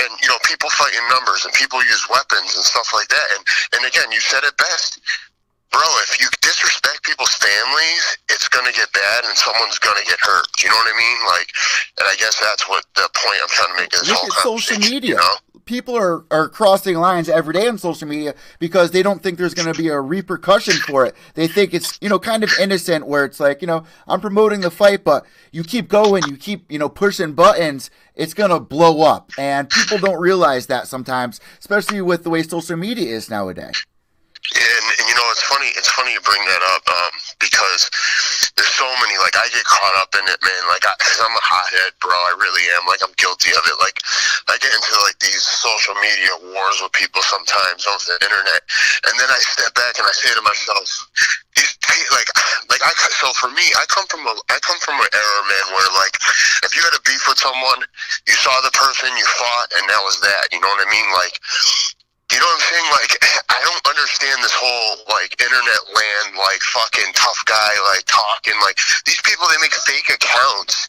And 0.06 0.12
you 0.22 0.30
know, 0.30 0.38
people 0.46 0.70
fight 0.70 0.94
in 0.94 1.02
numbers 1.10 1.46
and 1.46 1.54
people 1.54 1.82
use 1.82 2.06
weapons 2.10 2.54
and 2.54 2.64
stuff 2.66 2.94
like 2.94 3.08
that. 3.10 3.28
And 3.38 3.42
and 3.78 3.82
again, 3.86 4.12
you 4.12 4.22
said 4.22 4.44
it 4.46 4.56
best. 4.58 5.02
Bro, 5.68 5.84
if 6.08 6.16
you 6.22 6.28
disrespect 6.42 7.04
people's 7.04 7.34
families, 7.36 8.04
it's 8.30 8.48
gonna 8.48 8.72
get 8.72 8.88
bad 8.94 9.26
and 9.26 9.36
someone's 9.36 9.80
gonna 9.80 10.06
get 10.06 10.20
hurt. 10.22 10.48
Do 10.58 10.68
you 10.68 10.72
know 10.72 10.80
what 10.80 10.94
I 10.94 10.98
mean? 10.98 11.20
Like 11.28 11.50
and 12.00 12.08
I 12.08 12.16
guess 12.16 12.40
that's 12.40 12.70
what 12.70 12.86
the 12.96 13.10
point 13.18 13.40
I'm 13.42 13.50
trying 13.50 13.74
to 13.76 13.82
make 13.82 13.94
Is 13.94 14.02
this 14.02 14.14
Look 14.14 14.32
at 14.32 14.44
social 14.44 14.80
media. 14.80 15.10
You 15.12 15.16
know? 15.16 15.36
People 15.68 15.96
are, 15.96 16.26
are 16.32 16.50
crossing 16.50 16.96
lines 16.96 17.30
every 17.30 17.54
day 17.54 17.68
on 17.68 17.78
social 17.78 18.08
media 18.08 18.34
because 18.58 18.92
they 18.92 19.04
don't 19.04 19.22
think 19.22 19.38
there's 19.38 19.54
going 19.54 19.72
to 19.72 19.78
be 19.80 19.90
a 19.90 20.00
repercussion 20.00 20.74
for 20.74 21.06
it. 21.06 21.16
They 21.36 21.48
think 21.48 21.74
it's, 21.74 21.98
you 22.02 22.10
know, 22.10 22.18
kind 22.18 22.44
of 22.44 22.52
innocent 22.60 23.06
where 23.06 23.26
it's 23.26 23.40
like, 23.40 23.62
you 23.62 23.68
know, 23.68 23.84
I'm 24.08 24.22
promoting 24.22 24.62
the 24.62 24.72
fight, 24.72 25.04
but 25.04 25.26
you 25.52 25.64
keep 25.64 25.90
going, 25.90 26.24
you 26.28 26.38
keep, 26.38 26.72
you 26.72 26.80
know, 26.80 26.90
pushing 26.90 27.34
buttons, 27.34 27.92
it's 28.16 28.34
going 28.34 28.50
to 28.50 28.60
blow 28.60 29.04
up. 29.04 29.32
And 29.38 29.70
people 29.70 30.00
don't 30.00 30.20
realize 30.20 30.68
that 30.68 30.88
sometimes, 30.88 31.40
especially 31.60 32.02
with 32.02 32.24
the 32.24 32.30
way 32.30 32.42
social 32.42 32.78
media 32.78 33.16
is 33.16 33.30
nowadays. 33.30 33.86
And, 34.56 34.86
and 35.00 35.08
you 35.08 35.16
know, 35.16 35.28
it's 35.32 35.44
funny. 35.44 35.68
It's 35.76 35.90
funny 35.90 36.14
you 36.14 36.22
bring 36.22 36.44
that 36.46 36.62
up 36.76 36.90
um, 36.90 37.12
because 37.40 37.90
there's 38.58 38.74
so 38.74 38.88
many. 39.02 39.16
Like 39.22 39.38
I 39.38 39.48
get 39.54 39.66
caught 39.66 39.96
up 40.02 40.12
in 40.18 40.26
it, 40.26 40.40
man. 40.42 40.64
Like 40.70 40.86
I, 40.86 40.94
cause 41.00 41.22
I'm 41.22 41.34
a 41.34 41.44
hothead, 41.44 41.94
bro. 42.02 42.14
I 42.14 42.34
really 42.38 42.66
am. 42.78 42.86
Like 42.90 43.02
I'm 43.06 43.14
guilty 43.18 43.54
of 43.54 43.64
it. 43.66 43.78
Like 43.82 43.98
I 44.50 44.58
get 44.62 44.74
into 44.74 44.94
like 45.06 45.18
these 45.20 45.42
social 45.42 45.96
media 46.02 46.34
wars 46.54 46.78
with 46.82 46.94
people 46.94 47.22
sometimes 47.26 47.86
over 47.86 48.04
the 48.06 48.18
internet, 48.22 48.62
and 49.10 49.14
then 49.18 49.30
I 49.30 49.40
step 49.42 49.74
back 49.78 49.98
and 49.98 50.06
I 50.06 50.14
say 50.14 50.34
to 50.34 50.44
myself, 50.44 50.86
like 52.12 52.30
like 52.70 52.84
I 52.84 52.92
so 53.18 53.34
for 53.34 53.50
me, 53.52 53.66
I 53.78 53.86
come 53.90 54.06
from 54.08 54.26
a 54.28 54.34
I 54.50 54.58
come 54.62 54.80
from 54.80 54.98
an 55.00 55.10
era, 55.10 55.42
man, 55.48 55.66
where 55.74 55.90
like 55.98 56.16
if 56.64 56.76
you 56.76 56.82
had 56.84 56.94
a 56.94 57.04
beef 57.04 57.24
with 57.28 57.40
someone, 57.40 57.82
you 58.28 58.36
saw 58.38 58.54
the 58.62 58.74
person, 58.74 59.10
you 59.18 59.26
fought, 59.26 59.68
and 59.78 59.86
that 59.90 60.02
was 60.04 60.20
that. 60.22 60.50
You 60.52 60.60
know 60.62 60.70
what 60.70 60.86
I 60.86 60.90
mean? 60.90 61.08
Like 61.14 61.36
you 62.38 62.46
know 62.46 62.54
what 62.54 62.62
I'm 62.62 62.70
saying? 62.70 62.90
Like, 62.94 63.14
I 63.58 63.60
don't 63.66 63.86
understand 63.98 64.38
this 64.46 64.54
whole 64.54 65.02
like 65.10 65.34
internet 65.42 65.82
land, 65.90 66.38
like 66.38 66.62
fucking 66.70 67.10
tough 67.18 67.42
guy, 67.50 67.74
like 67.90 68.06
talking. 68.06 68.54
Like 68.62 68.78
these 69.10 69.18
people, 69.26 69.50
they 69.50 69.58
make 69.58 69.74
fake 69.74 70.06
accounts 70.06 70.86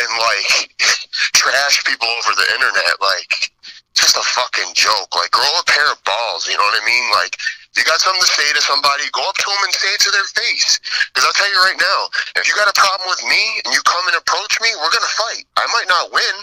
and 0.00 0.08
like 0.16 0.72
trash 1.36 1.84
people 1.84 2.08
over 2.08 2.32
the 2.40 2.48
internet. 2.48 2.96
Like, 3.04 3.52
just 3.92 4.16
a 4.16 4.24
fucking 4.24 4.72
joke. 4.72 5.12
Like, 5.12 5.36
grow 5.36 5.52
a 5.60 5.68
pair 5.68 5.84
of 5.92 6.00
balls. 6.08 6.48
You 6.48 6.56
know 6.56 6.64
what 6.64 6.80
I 6.80 6.84
mean? 6.88 7.04
Like, 7.12 7.36
you 7.76 7.84
got 7.84 8.00
something 8.00 8.24
to 8.24 8.32
say 8.32 8.48
to 8.56 8.64
somebody, 8.64 9.04
go 9.12 9.20
up 9.28 9.36
to 9.36 9.48
them 9.52 9.68
and 9.68 9.76
say 9.76 9.92
it 9.92 10.00
to 10.00 10.12
their 10.16 10.28
face. 10.32 10.80
Because 11.12 11.28
I'll 11.28 11.36
tell 11.36 11.52
you 11.52 11.60
right 11.60 11.76
now, 11.76 12.08
if 12.40 12.48
you 12.48 12.56
got 12.56 12.72
a 12.72 12.76
problem 12.76 13.04
with 13.12 13.20
me 13.28 13.60
and 13.68 13.76
you 13.76 13.84
come 13.84 14.00
and 14.08 14.16
approach 14.16 14.56
me, 14.64 14.72
we're 14.80 14.96
gonna 14.96 15.12
fight. 15.12 15.44
I 15.60 15.68
might 15.76 15.92
not 15.92 16.08
win, 16.08 16.36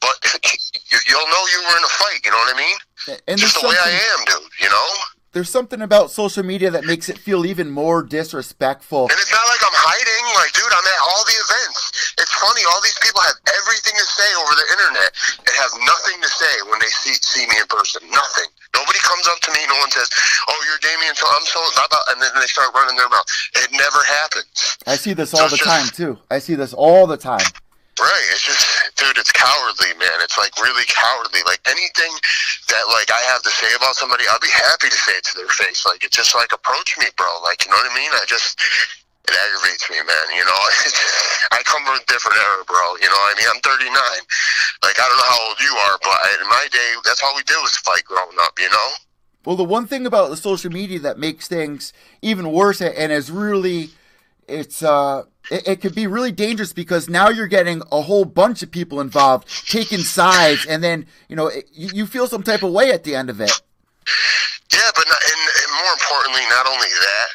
but 0.00 0.16
you'll 1.04 1.28
know 1.28 1.42
you 1.52 1.60
were 1.68 1.76
in 1.76 1.84
a 1.84 1.94
fight. 2.00 2.24
You 2.24 2.32
know 2.32 2.40
what 2.40 2.56
I 2.56 2.56
mean? 2.56 2.80
And 3.26 3.38
Just 3.38 3.60
the 3.60 3.68
way 3.68 3.74
I 3.74 3.90
am, 3.90 4.24
dude. 4.26 4.50
You 4.60 4.68
know. 4.70 4.88
There's 5.30 5.50
something 5.50 5.78
about 5.78 6.10
social 6.10 6.42
media 6.42 6.74
that 6.74 6.82
makes 6.82 7.06
it 7.06 7.14
feel 7.14 7.46
even 7.46 7.70
more 7.70 8.02
disrespectful. 8.02 9.06
And 9.06 9.14
it's 9.14 9.30
not 9.30 9.46
like 9.46 9.62
I'm 9.62 9.78
hiding. 9.78 10.24
Like, 10.34 10.50
dude, 10.50 10.66
I'm 10.66 10.82
at 10.82 11.00
all 11.06 11.22
the 11.22 11.38
events. 11.38 11.78
It's 12.18 12.34
funny. 12.34 12.66
All 12.66 12.82
these 12.82 12.98
people 12.98 13.22
have 13.22 13.38
everything 13.46 13.94
to 13.94 14.06
say 14.10 14.26
over 14.42 14.52
the 14.58 14.66
internet 14.74 15.10
and 15.38 15.52
have 15.54 15.70
nothing 15.86 16.18
to 16.18 16.30
say 16.34 16.50
when 16.66 16.82
they 16.82 16.90
see 16.90 17.14
see 17.22 17.46
me 17.46 17.62
in 17.62 17.68
person. 17.70 18.02
Nothing. 18.10 18.50
Nobody 18.74 18.98
comes 19.06 19.30
up 19.30 19.38
to 19.46 19.50
me. 19.54 19.62
No 19.70 19.78
one 19.78 19.90
says, 19.94 20.10
"Oh, 20.50 20.58
you're 20.66 20.82
Damian." 20.82 21.14
So 21.14 21.30
I'm 21.30 21.46
so 21.46 21.62
about, 21.78 22.04
and 22.10 22.18
then 22.18 22.34
they 22.34 22.50
start 22.50 22.74
running 22.74 22.98
their 22.98 23.08
mouth. 23.08 23.26
It 23.54 23.70
never 23.70 24.02
happens. 24.02 24.50
I 24.86 24.98
see 24.98 25.14
this 25.14 25.30
all 25.30 25.46
so 25.46 25.54
the 25.54 25.62
just, 25.62 25.70
time 25.70 25.86
too. 25.94 26.18
I 26.26 26.42
see 26.42 26.58
this 26.58 26.74
all 26.74 27.06
the 27.06 27.18
time. 27.18 27.46
Right. 28.00 28.26
It's 28.32 28.40
just, 28.40 28.64
dude, 28.96 29.20
it's 29.20 29.30
cowardly, 29.30 29.92
man. 30.00 30.24
It's 30.24 30.40
like 30.40 30.56
really 30.56 30.88
cowardly. 30.88 31.44
Like 31.44 31.60
anything 31.68 32.08
that 32.72 32.88
like 32.88 33.12
I 33.12 33.20
have 33.28 33.44
to 33.44 33.52
say 33.52 33.68
about 33.76 33.92
somebody, 33.92 34.24
I'll 34.24 34.40
be 34.40 34.48
happy 34.48 34.88
to 34.88 34.96
say 34.96 35.20
it 35.20 35.24
to 35.28 35.36
their 35.36 35.52
face. 35.52 35.84
Like 35.84 36.00
it's 36.00 36.16
just 36.16 36.32
like 36.34 36.56
approach 36.56 36.96
me, 36.96 37.12
bro. 37.20 37.28
Like 37.44 37.60
you 37.60 37.70
know 37.70 37.76
what 37.76 37.92
I 37.92 37.94
mean? 37.94 38.08
I 38.16 38.24
just 38.24 38.56
it 39.28 39.36
aggravates 39.36 39.84
me, 39.92 40.00
man. 40.00 40.26
You 40.32 40.48
know, 40.48 40.56
I 41.52 41.60
come 41.68 41.84
from 41.84 42.00
a 42.00 42.04
different 42.08 42.40
era, 42.40 42.64
bro. 42.64 42.96
You 43.04 43.12
know, 43.12 43.20
I 43.20 43.36
mean, 43.36 43.48
I'm 43.52 43.60
39. 43.60 43.92
Like 44.80 44.96
I 44.96 45.04
don't 45.04 45.20
know 45.20 45.30
how 45.30 45.40
old 45.52 45.60
you 45.60 45.72
are, 45.84 46.00
but 46.00 46.16
in 46.40 46.48
my 46.48 46.64
day, 46.72 46.90
that's 47.04 47.20
all 47.20 47.36
we 47.36 47.44
did 47.44 47.60
was 47.60 47.76
fight 47.84 48.08
growing 48.08 48.40
up. 48.48 48.56
You 48.56 48.72
know. 48.72 48.88
Well, 49.44 49.56
the 49.56 49.68
one 49.68 49.84
thing 49.84 50.08
about 50.08 50.32
the 50.32 50.40
social 50.40 50.72
media 50.72 51.00
that 51.00 51.20
makes 51.20 51.48
things 51.48 51.92
even 52.24 52.48
worse 52.48 52.80
and 52.80 53.12
is 53.12 53.30
really 53.30 53.92
it's 54.48 54.82
uh 54.82 55.24
it, 55.50 55.68
it, 55.68 55.80
could 55.80 55.94
be 55.94 56.06
really 56.06 56.32
dangerous 56.32 56.72
because 56.72 57.08
now 57.08 57.28
you're 57.28 57.46
getting 57.46 57.82
a 57.92 58.02
whole 58.02 58.24
bunch 58.24 58.62
of 58.62 58.70
people 58.70 59.00
involved 59.00 59.48
taking 59.68 59.98
sides 59.98 60.66
and 60.66 60.82
then 60.82 61.06
you 61.28 61.36
know 61.36 61.48
it, 61.48 61.68
you, 61.72 62.06
feel 62.06 62.26
some 62.26 62.42
type 62.42 62.62
of 62.62 62.72
way 62.72 62.90
at 62.90 63.04
the 63.04 63.14
end 63.14 63.30
of 63.30 63.40
it 63.40 63.50
yeah 64.72 64.90
but 64.94 65.04
not, 65.06 65.20
and, 65.20 65.40
and 65.62 65.70
more 65.82 65.92
importantly 65.92 66.42
not 66.50 66.66
only 66.66 66.88
that 66.88 67.28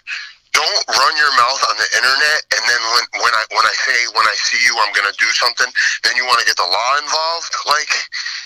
don't 0.55 0.83
run 0.87 1.13
your 1.19 1.33
mouth 1.35 1.61
on 1.67 1.75
the 1.75 1.89
internet 1.99 2.39
and 2.55 2.63
then 2.63 2.81
when, 2.95 3.03
when 3.27 3.33
I 3.35 3.43
when 3.51 3.65
I 3.67 3.75
say 3.75 3.97
when 4.15 4.23
I 4.23 4.35
see 4.39 4.59
you 4.63 4.71
I'm 4.79 4.95
gonna 4.95 5.15
do 5.19 5.27
something, 5.35 5.67
then 6.07 6.15
you 6.15 6.23
want 6.25 6.39
to 6.39 6.47
get 6.47 6.55
the 6.55 6.63
law 6.63 6.91
involved. 6.97 7.51
Like 7.67 7.91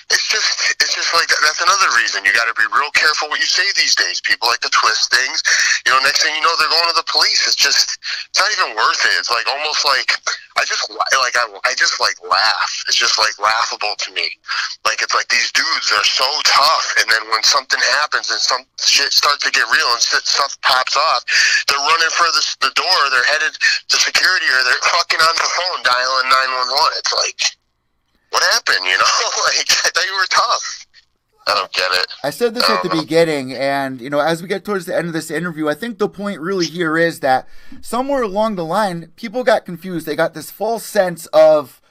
it's 0.10 0.26
just 0.26 0.74
it's 0.82 0.94
just 0.98 1.14
like 1.14 1.30
that. 1.30 1.38
that's 1.46 1.62
another 1.62 1.90
reason 2.02 2.26
you 2.26 2.34
got 2.34 2.50
to 2.50 2.58
be 2.58 2.66
real 2.74 2.90
careful 2.98 3.30
what 3.30 3.38
you 3.38 3.46
say 3.46 3.66
these 3.78 3.94
days. 3.94 4.22
People 4.22 4.50
like 4.50 4.62
to 4.66 4.72
twist 4.74 5.14
things. 5.14 5.42
You 5.86 5.94
know, 5.94 6.02
next 6.02 6.26
thing 6.26 6.34
you 6.34 6.42
know 6.42 6.54
they're 6.58 6.72
going 6.72 6.90
to 6.90 6.98
the 6.98 7.06
police. 7.06 7.46
It's 7.46 7.58
just 7.58 8.02
it's 8.30 8.40
not 8.42 8.50
even 8.58 8.74
worth 8.74 9.02
it. 9.06 9.14
It's 9.22 9.30
like 9.30 9.46
almost 9.46 9.86
like 9.86 10.10
I 10.58 10.66
just 10.66 10.90
like 10.90 11.38
I 11.38 11.46
I 11.66 11.74
just 11.78 12.02
like 12.02 12.18
laugh. 12.26 12.72
It's 12.90 12.98
just 12.98 13.22
like 13.22 13.38
laughable 13.38 13.94
to 13.94 14.10
me. 14.12 14.26
Like 14.82 15.06
it's 15.06 15.14
like 15.14 15.30
these 15.30 15.54
dudes 15.54 15.94
are 15.94 16.08
so 16.08 16.28
tough, 16.42 16.88
and 16.98 17.06
then 17.06 17.22
when 17.30 17.46
something 17.46 17.80
happens 18.02 18.34
and 18.34 18.42
some 18.42 18.66
shit 18.82 19.14
starts 19.14 19.46
to 19.46 19.52
get 19.54 19.70
real 19.70 19.90
and 19.94 20.02
stuff 20.02 20.58
pops 20.66 20.98
off, 20.98 21.22
they're 21.70 21.86
running 21.86 22.14
for 22.18 22.26
the, 22.34 22.44
the 22.66 22.74
door, 22.74 23.00
they're 23.14 23.30
headed 23.30 23.54
to 23.54 23.96
security, 23.98 24.50
or 24.50 24.62
they're 24.66 24.84
fucking 24.98 25.22
on 25.22 25.36
the 25.38 25.50
phone 25.54 25.80
dialing 25.86 26.28
911. 26.34 26.98
It's 26.98 27.14
like, 27.14 27.59
what 28.32 28.44
happened, 28.54 28.86
you 28.86 28.98
know? 28.98 29.04
like, 29.46 29.70
I 29.86 29.90
thought 29.94 30.06
you 30.06 30.14
were 30.14 30.28
tough. 30.30 30.86
I 31.48 31.56
don't 31.56 31.74
get 31.74 31.92
it. 31.92 32.08
I 32.24 32.30
said 32.30 32.54
this 32.54 32.70
I 32.70 32.76
at 32.76 32.84
the 32.84 32.90
know. 32.90 33.02
beginning, 33.02 33.54
and 33.54 34.00
you 34.00 34.10
know, 34.10 34.20
as 34.20 34.42
we 34.42 34.48
get 34.48 34.64
towards 34.64 34.86
the 34.86 34.96
end 34.96 35.08
of 35.08 35.14
this 35.14 35.32
interview, 35.32 35.68
I 35.68 35.74
think 35.74 35.98
the 35.98 36.10
point 36.10 36.40
really 36.40 36.68
here 36.68 36.98
is 36.98 37.22
that 37.22 37.48
somewhere 37.82 38.22
along 38.22 38.56
the 38.56 38.66
line, 38.66 39.12
people 39.16 39.44
got 39.44 39.66
confused. 39.66 40.06
They 40.06 40.16
got 40.16 40.34
this 40.34 40.52
false 40.52 40.86
sense 40.86 41.26
of 41.28 41.82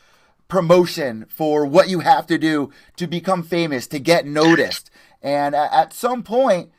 promotion 0.47 1.26
for 1.28 1.66
what 1.66 1.88
you 1.88 2.00
have 2.00 2.26
to 2.28 2.38
do 2.38 2.71
to 2.97 3.07
become 3.07 3.42
famous, 3.42 3.87
to 3.88 3.99
get 3.99 4.26
noticed, 4.26 4.90
and 5.23 5.57
at 5.57 5.92
some 5.92 6.23
point, 6.23 6.71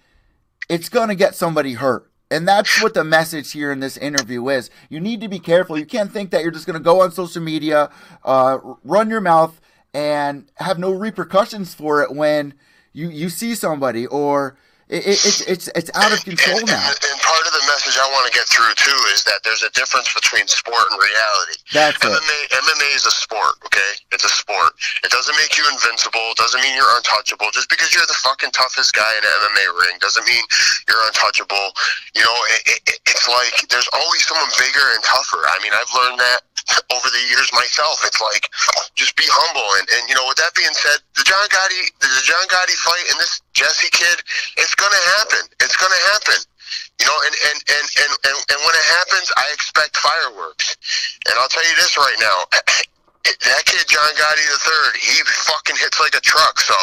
it's 0.70 0.88
gonna 0.90 1.16
get 1.16 1.36
somebody 1.36 1.74
hurt. 1.74 2.09
And 2.32 2.48
that's 2.48 2.82
what 2.82 2.94
the 2.94 3.04
message 3.04 3.52
here 3.52 3.72
in 3.72 3.80
this 3.80 3.98
interview 3.98 4.48
is. 4.50 4.70
You 4.90 5.00
need 5.00 5.22
to 5.22 5.28
be 5.28 5.40
careful. 5.40 5.78
You 5.78 5.86
can't 5.86 6.12
think 6.12 6.30
that 6.32 6.44
you're 6.44 6.52
just 6.52 6.68
going 6.68 6.78
to 6.78 6.84
go 6.84 7.02
on 7.02 7.12
social 7.12 7.42
media, 7.42 7.90
uh, 8.24 8.60
run 8.84 9.10
your 9.10 9.22
mouth, 9.22 9.60
and 9.94 10.52
have 10.56 10.78
no 10.78 10.92
repercussions 10.92 11.74
for 11.74 12.04
it 12.04 12.14
when 12.14 12.54
you, 12.94 13.10
you 13.10 13.30
see 13.30 13.56
somebody 13.56 14.06
or 14.06 14.58
it, 14.90 15.06
it, 15.06 15.22
it's 15.22 15.42
it's 15.46 15.70
it's 15.78 15.94
out 15.94 16.10
of 16.10 16.18
control 16.26 16.58
and, 16.58 16.66
now. 16.66 16.82
And, 16.82 16.98
and, 16.98 17.18
part 17.22 17.46
of 17.46 17.54
the 17.54 17.62
message 17.70 18.02
I 18.02 18.10
want 18.10 18.26
to 18.26 18.34
get 18.34 18.50
through 18.50 18.74
too 18.74 18.98
is 19.14 19.22
that 19.30 19.46
there's 19.46 19.62
a 19.62 19.70
difference 19.78 20.10
between 20.18 20.50
sport 20.50 20.82
and 20.90 20.98
reality. 20.98 21.62
That's 21.70 22.02
MMA, 22.02 22.18
it. 22.18 22.58
MMA 22.58 22.90
is 22.98 23.06
a 23.06 23.14
sport, 23.14 23.62
okay? 23.70 24.02
It's 24.10 24.26
a 24.26 24.34
sport. 24.34 24.74
It 25.06 25.14
doesn't 25.14 25.38
make 25.38 25.54
you 25.62 25.70
invincible. 25.70 26.34
It 26.34 26.42
doesn't 26.42 26.58
mean 26.66 26.74
you're 26.74 26.90
untouchable. 26.98 27.54
Just 27.54 27.70
because 27.70 27.94
you're 27.94 28.10
the 28.10 28.18
fucking 28.26 28.50
toughest 28.50 28.98
guy 28.98 29.14
in 29.14 29.22
an 29.22 29.34
MMA 29.54 29.66
ring 29.78 29.96
doesn't 30.02 30.26
mean 30.26 30.42
you're 30.90 31.06
untouchable. 31.06 31.70
You 32.18 32.26
know, 32.26 32.38
it, 32.58 32.82
it, 32.90 32.98
it's 33.14 33.30
like 33.30 33.70
there's 33.70 33.90
always 33.94 34.26
someone 34.26 34.50
bigger 34.58 34.86
and 34.98 35.06
tougher. 35.06 35.46
I 35.46 35.62
mean, 35.62 35.74
I've 35.78 35.94
learned 35.94 36.18
that 36.18 36.49
over 36.92 37.08
the 37.10 37.24
years 37.30 37.50
myself. 37.54 38.02
It's 38.06 38.22
like 38.22 38.50
just 38.96 39.16
be 39.16 39.26
humble. 39.28 39.66
And, 39.80 39.86
and 39.90 40.04
you 40.10 40.16
know, 40.16 40.26
with 40.28 40.38
that 40.38 40.54
being 40.54 40.74
said, 40.74 41.02
the 41.16 41.26
John 41.26 41.48
Gotti, 41.50 41.82
the 42.00 42.24
John 42.26 42.46
Gotti 42.50 42.78
fight 42.80 43.06
and 43.12 43.18
this 43.20 43.42
Jesse 43.54 43.92
kid, 43.92 44.18
it's 44.58 44.76
gonna 44.76 45.04
happen. 45.20 45.44
It's 45.62 45.78
gonna 45.78 46.02
happen. 46.16 46.40
You 47.02 47.06
know, 47.08 47.18
and 47.26 47.36
and, 47.50 47.60
and, 47.60 47.88
and, 48.06 48.14
and 48.30 48.38
and 48.38 48.60
when 48.62 48.76
it 48.76 48.88
happens, 49.02 49.28
I 49.38 49.48
expect 49.54 49.98
fireworks. 49.98 50.78
And 51.28 51.36
I'll 51.40 51.52
tell 51.52 51.66
you 51.66 51.76
this 51.78 51.98
right 51.98 52.20
now. 52.20 52.38
That 53.30 53.64
kid, 53.66 53.86
John 53.88 54.10
Gotti 54.16 54.46
the 54.48 54.58
third, 54.58 54.96
he 54.96 55.22
fucking 55.22 55.76
hits 55.76 56.00
like 56.00 56.16
a 56.16 56.24
truck. 56.24 56.60
So, 56.62 56.74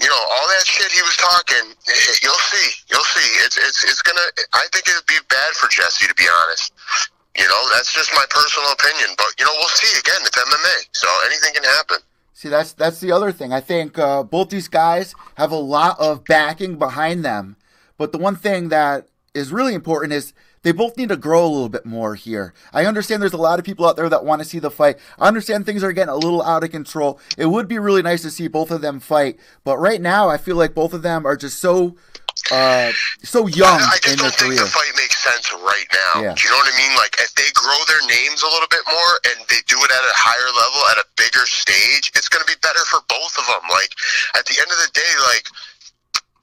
you 0.00 0.08
know, 0.08 0.18
all 0.18 0.48
that 0.48 0.66
shit 0.66 0.90
he 0.90 1.02
was 1.02 1.14
talking, 1.16 1.76
you'll 2.24 2.42
see, 2.48 2.68
you'll 2.90 3.04
see. 3.04 3.28
It's 3.44 3.58
it's 3.58 3.84
it's 3.84 4.02
gonna. 4.02 4.24
I 4.52 4.66
think 4.72 4.88
it'd 4.88 5.06
be 5.06 5.20
bad 5.28 5.52
for 5.54 5.68
Jesse, 5.68 6.08
to 6.08 6.14
be 6.14 6.26
honest. 6.42 6.72
You 7.36 7.48
know, 7.48 7.62
that's 7.72 7.92
just 7.92 8.10
my 8.14 8.24
personal 8.28 8.72
opinion. 8.72 9.10
But 9.16 9.34
you 9.38 9.44
know, 9.44 9.52
we'll 9.58 9.68
see. 9.68 9.98
Again, 9.98 10.20
it's 10.22 10.36
MMA, 10.36 10.88
so 10.92 11.08
anything 11.26 11.54
can 11.54 11.64
happen. 11.64 11.98
See, 12.32 12.48
that's 12.48 12.72
that's 12.72 13.00
the 13.00 13.12
other 13.12 13.32
thing. 13.32 13.52
I 13.52 13.60
think 13.60 13.98
uh, 13.98 14.22
both 14.22 14.48
these 14.48 14.68
guys 14.68 15.14
have 15.36 15.52
a 15.52 15.56
lot 15.56 15.98
of 16.00 16.24
backing 16.24 16.78
behind 16.78 17.24
them, 17.24 17.56
but 17.98 18.12
the 18.12 18.18
one 18.18 18.36
thing 18.36 18.70
that 18.70 19.08
is 19.34 19.52
really 19.52 19.74
important 19.74 20.12
is 20.12 20.32
they 20.62 20.72
both 20.72 20.96
need 20.96 21.08
to 21.08 21.16
grow 21.16 21.44
a 21.44 21.48
little 21.48 21.68
bit 21.68 21.86
more 21.86 22.14
here. 22.14 22.52
I 22.72 22.84
understand 22.84 23.22
there's 23.22 23.32
a 23.32 23.38
lot 23.38 23.58
of 23.58 23.64
people 23.64 23.86
out 23.86 23.96
there 23.96 24.08
that 24.08 24.24
want 24.24 24.42
to 24.42 24.48
see 24.48 24.58
the 24.58 24.70
fight. 24.70 24.98
I 25.18 25.28
understand 25.28 25.64
things 25.64 25.82
are 25.82 25.92
getting 25.92 26.12
a 26.12 26.16
little 26.16 26.42
out 26.42 26.64
of 26.64 26.70
control. 26.70 27.18
It 27.38 27.46
would 27.46 27.68
be 27.68 27.78
really 27.78 28.02
nice 28.02 28.22
to 28.22 28.30
see 28.30 28.48
both 28.48 28.70
of 28.70 28.80
them 28.80 29.00
fight, 29.00 29.38
but 29.64 29.78
right 29.78 30.00
now 30.00 30.28
I 30.28 30.36
feel 30.36 30.56
like 30.56 30.74
both 30.74 30.92
of 30.92 31.02
them 31.02 31.24
are 31.26 31.36
just 31.36 31.58
so 31.58 31.96
uh, 32.48 32.90
so 33.22 33.46
young 33.46 33.78
I, 33.78 33.94
I 33.94 33.98
just 34.00 34.16
in 34.16 34.18
don't 34.24 34.34
think 34.34 34.56
career. 34.56 34.64
the 34.64 34.72
fight 34.72 34.94
makes 34.96 35.20
sense 35.20 35.52
right 35.52 35.88
now. 35.92 36.12
Yeah. 36.24 36.34
Do 36.34 36.40
you 36.40 36.50
know 36.50 36.60
what 36.64 36.72
I 36.72 36.76
mean? 36.80 36.92
Like 36.96 37.14
if 37.20 37.30
they 37.36 37.48
grow 37.52 37.76
their 37.86 38.00
names 38.08 38.40
a 38.42 38.50
little 38.50 38.70
bit 38.72 38.84
more 38.88 39.12
and 39.28 39.38
they 39.52 39.60
do 39.68 39.76
it 39.84 39.90
at 39.92 40.04
a 40.04 40.14
higher 40.16 40.50
level, 40.56 40.80
at 40.94 40.98
a 41.02 41.06
bigger 41.20 41.44
stage, 41.44 42.10
it's 42.16 42.28
going 42.32 42.42
to 42.42 42.50
be 42.50 42.58
better 42.64 42.82
for 42.88 43.04
both 43.10 43.34
of 43.36 43.44
them. 43.46 43.64
Like 43.70 43.92
at 44.38 44.46
the 44.48 44.56
end 44.58 44.70
of 44.72 44.78
the 44.80 44.90
day, 44.96 45.12
like 45.28 45.44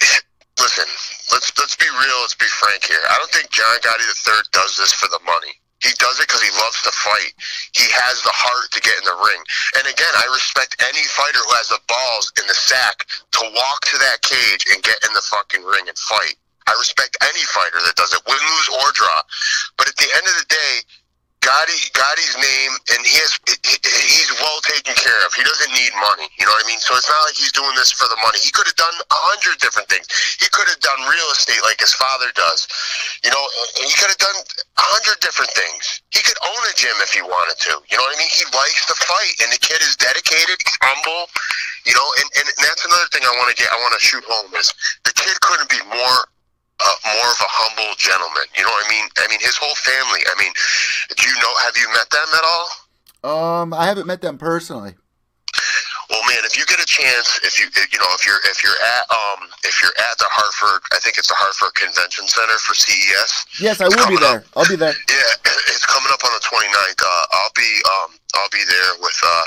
listen, 0.64 0.88
let's 1.34 1.50
let's 1.58 1.76
be 1.76 1.90
real, 1.90 2.18
let's 2.22 2.38
be 2.38 2.50
frank 2.62 2.86
here. 2.86 3.02
I 3.10 3.18
don't 3.18 3.32
think 3.32 3.50
John 3.50 3.78
Gotti 3.82 4.06
III 4.06 4.46
does 4.54 4.78
this 4.78 4.94
for 4.94 5.10
the 5.10 5.22
money. 5.26 5.58
He 5.84 5.94
does 6.02 6.18
it 6.18 6.26
because 6.26 6.42
he 6.42 6.50
loves 6.58 6.82
to 6.90 6.92
fight. 6.92 7.38
He 7.78 7.86
has 7.94 8.18
the 8.26 8.34
heart 8.34 8.74
to 8.74 8.82
get 8.82 8.98
in 8.98 9.06
the 9.06 9.14
ring. 9.22 9.42
And 9.78 9.86
again, 9.86 10.10
I 10.18 10.26
respect 10.34 10.74
any 10.82 11.06
fighter 11.14 11.38
who 11.38 11.54
has 11.54 11.70
the 11.70 11.78
balls 11.86 12.34
in 12.42 12.50
the 12.50 12.58
sack 12.58 13.06
to 13.38 13.46
walk 13.54 13.80
to 13.86 13.98
that 13.98 14.22
cage 14.22 14.66
and 14.74 14.82
get 14.82 14.98
in 15.06 15.14
the 15.14 15.22
fucking 15.22 15.64
ring 15.64 15.86
and 15.88 15.98
fight. 15.98 16.36
I 16.68 16.76
respect 16.80 17.16
any 17.22 17.44
fighter 17.54 17.80
that 17.86 17.96
does 17.96 18.14
it, 18.14 18.22
win, 18.28 18.36
lose, 18.36 18.70
or 18.82 18.92
draw. 18.92 19.20
But 19.78 19.88
at 19.88 19.96
the 19.96 20.10
end 20.12 20.26
of 20.28 20.36
the 20.36 20.48
day, 20.50 20.74
Gotti, 21.48 21.80
Gotti's 21.96 22.36
name, 22.36 22.74
and 22.92 23.00
he 23.08 23.16
has, 23.24 23.32
he's 23.64 24.32
well 24.36 24.60
taken 24.68 24.92
care 25.00 25.16
of. 25.24 25.32
He 25.32 25.48
doesn't 25.48 25.72
need 25.72 25.96
money. 25.96 26.28
You 26.36 26.44
know 26.44 26.52
what 26.52 26.68
I 26.68 26.68
mean? 26.68 26.84
So 26.84 26.92
it's 27.00 27.08
not 27.08 27.24
like 27.24 27.40
he's 27.40 27.56
doing 27.56 27.72
this 27.80 27.96
for 27.96 28.04
the 28.12 28.20
money. 28.20 28.36
He 28.44 28.52
could 28.52 28.68
have 28.68 28.76
done 28.76 28.92
a 28.92 29.20
hundred 29.32 29.56
different 29.64 29.88
things. 29.88 30.12
He 30.44 30.52
could 30.52 30.68
have 30.68 30.84
done 30.84 31.08
real 31.08 31.30
estate 31.32 31.64
like 31.64 31.80
his 31.80 31.96
father 31.96 32.36
does. 32.36 32.68
You 33.24 33.32
know, 33.32 33.40
he 33.80 33.96
could 33.96 34.12
have 34.12 34.20
done 34.20 34.36
a 34.36 34.86
hundred 34.92 35.24
different 35.24 35.48
things. 35.56 36.04
He 36.12 36.20
could 36.20 36.36
own 36.44 36.62
a 36.68 36.74
gym 36.76 37.00
if 37.00 37.16
he 37.16 37.24
wanted 37.24 37.56
to. 37.72 37.80
You 37.88 37.96
know 37.96 38.04
what 38.04 38.20
I 38.20 38.20
mean? 38.20 38.34
He 38.36 38.44
likes 38.52 38.84
to 38.92 38.96
fight, 39.08 39.40
and 39.40 39.50
the 39.56 39.62
kid 39.64 39.80
is 39.80 39.96
dedicated. 39.96 40.60
He's 40.60 40.80
humble. 40.84 41.32
You 41.88 41.96
know, 41.96 42.08
and, 42.20 42.28
and 42.44 42.46
that's 42.60 42.84
another 42.84 43.08
thing 43.16 43.24
I 43.24 43.32
want 43.40 43.56
to 43.56 43.58
get. 43.58 43.72
I 43.72 43.80
want 43.80 43.96
to 43.96 44.04
shoot 44.04 44.24
home 44.28 44.52
is 44.60 44.68
the 45.08 45.16
kid 45.16 45.32
couldn't 45.40 45.72
be 45.72 45.80
more 45.96 46.28
uh, 46.80 46.96
more 47.16 47.30
of 47.32 47.40
a 47.42 47.50
humble 47.50 47.94
gentleman. 47.98 48.46
You 48.58 48.64
know 48.64 48.72
what 48.72 48.86
I 48.86 48.90
mean? 48.90 49.06
I 49.18 49.28
mean, 49.30 49.40
his 49.42 49.58
whole 49.58 49.76
family. 49.76 50.22
I 50.26 50.36
mean, 50.40 50.54
do 51.16 51.24
you 51.28 51.36
know? 51.42 51.54
Have 51.66 51.76
you 51.78 51.88
met 51.94 52.10
them 52.10 52.30
at 52.34 52.44
all? 52.46 52.68
Um, 53.28 53.74
I 53.74 53.86
haven't 53.86 54.08
met 54.08 54.22
them 54.22 54.38
personally. 54.38 54.96
Well, 56.10 56.24
man, 56.24 56.40
if 56.48 56.56
you 56.56 56.64
get 56.66 56.80
a 56.80 56.86
chance, 56.88 57.40
if 57.44 57.60
you 57.60 57.68
you 57.92 58.00
know 58.00 58.08
if 58.16 58.24
you're 58.26 58.40
if 58.48 58.64
you're 58.64 58.80
at 58.80 59.04
um 59.12 59.50
if 59.68 59.84
you're 59.84 59.92
at 60.00 60.16
the 60.18 60.30
Hartford, 60.32 60.80
I 60.96 61.00
think 61.04 61.18
it's 61.20 61.28
the 61.28 61.36
Hartford 61.36 61.76
Convention 61.76 62.28
Center 62.32 62.56
for 62.64 62.72
CES. 62.76 63.60
Yes, 63.60 63.82
I 63.84 63.92
will 63.92 64.08
be 64.08 64.16
there. 64.16 64.40
up. 64.40 64.48
I'll 64.56 64.70
be 64.70 64.80
there. 64.80 64.96
Yeah, 64.96 65.52
it's 65.68 65.84
coming 65.86 66.08
up 66.16 66.24
on 66.24 66.32
the 66.32 66.44
29th. 66.48 67.02
Uh, 67.04 67.36
I'll 67.44 67.56
be 67.60 67.72
um 67.84 68.10
I'll 68.36 68.52
be 68.52 68.64
there 68.68 68.92
with 69.00 69.20
uh 69.24 69.46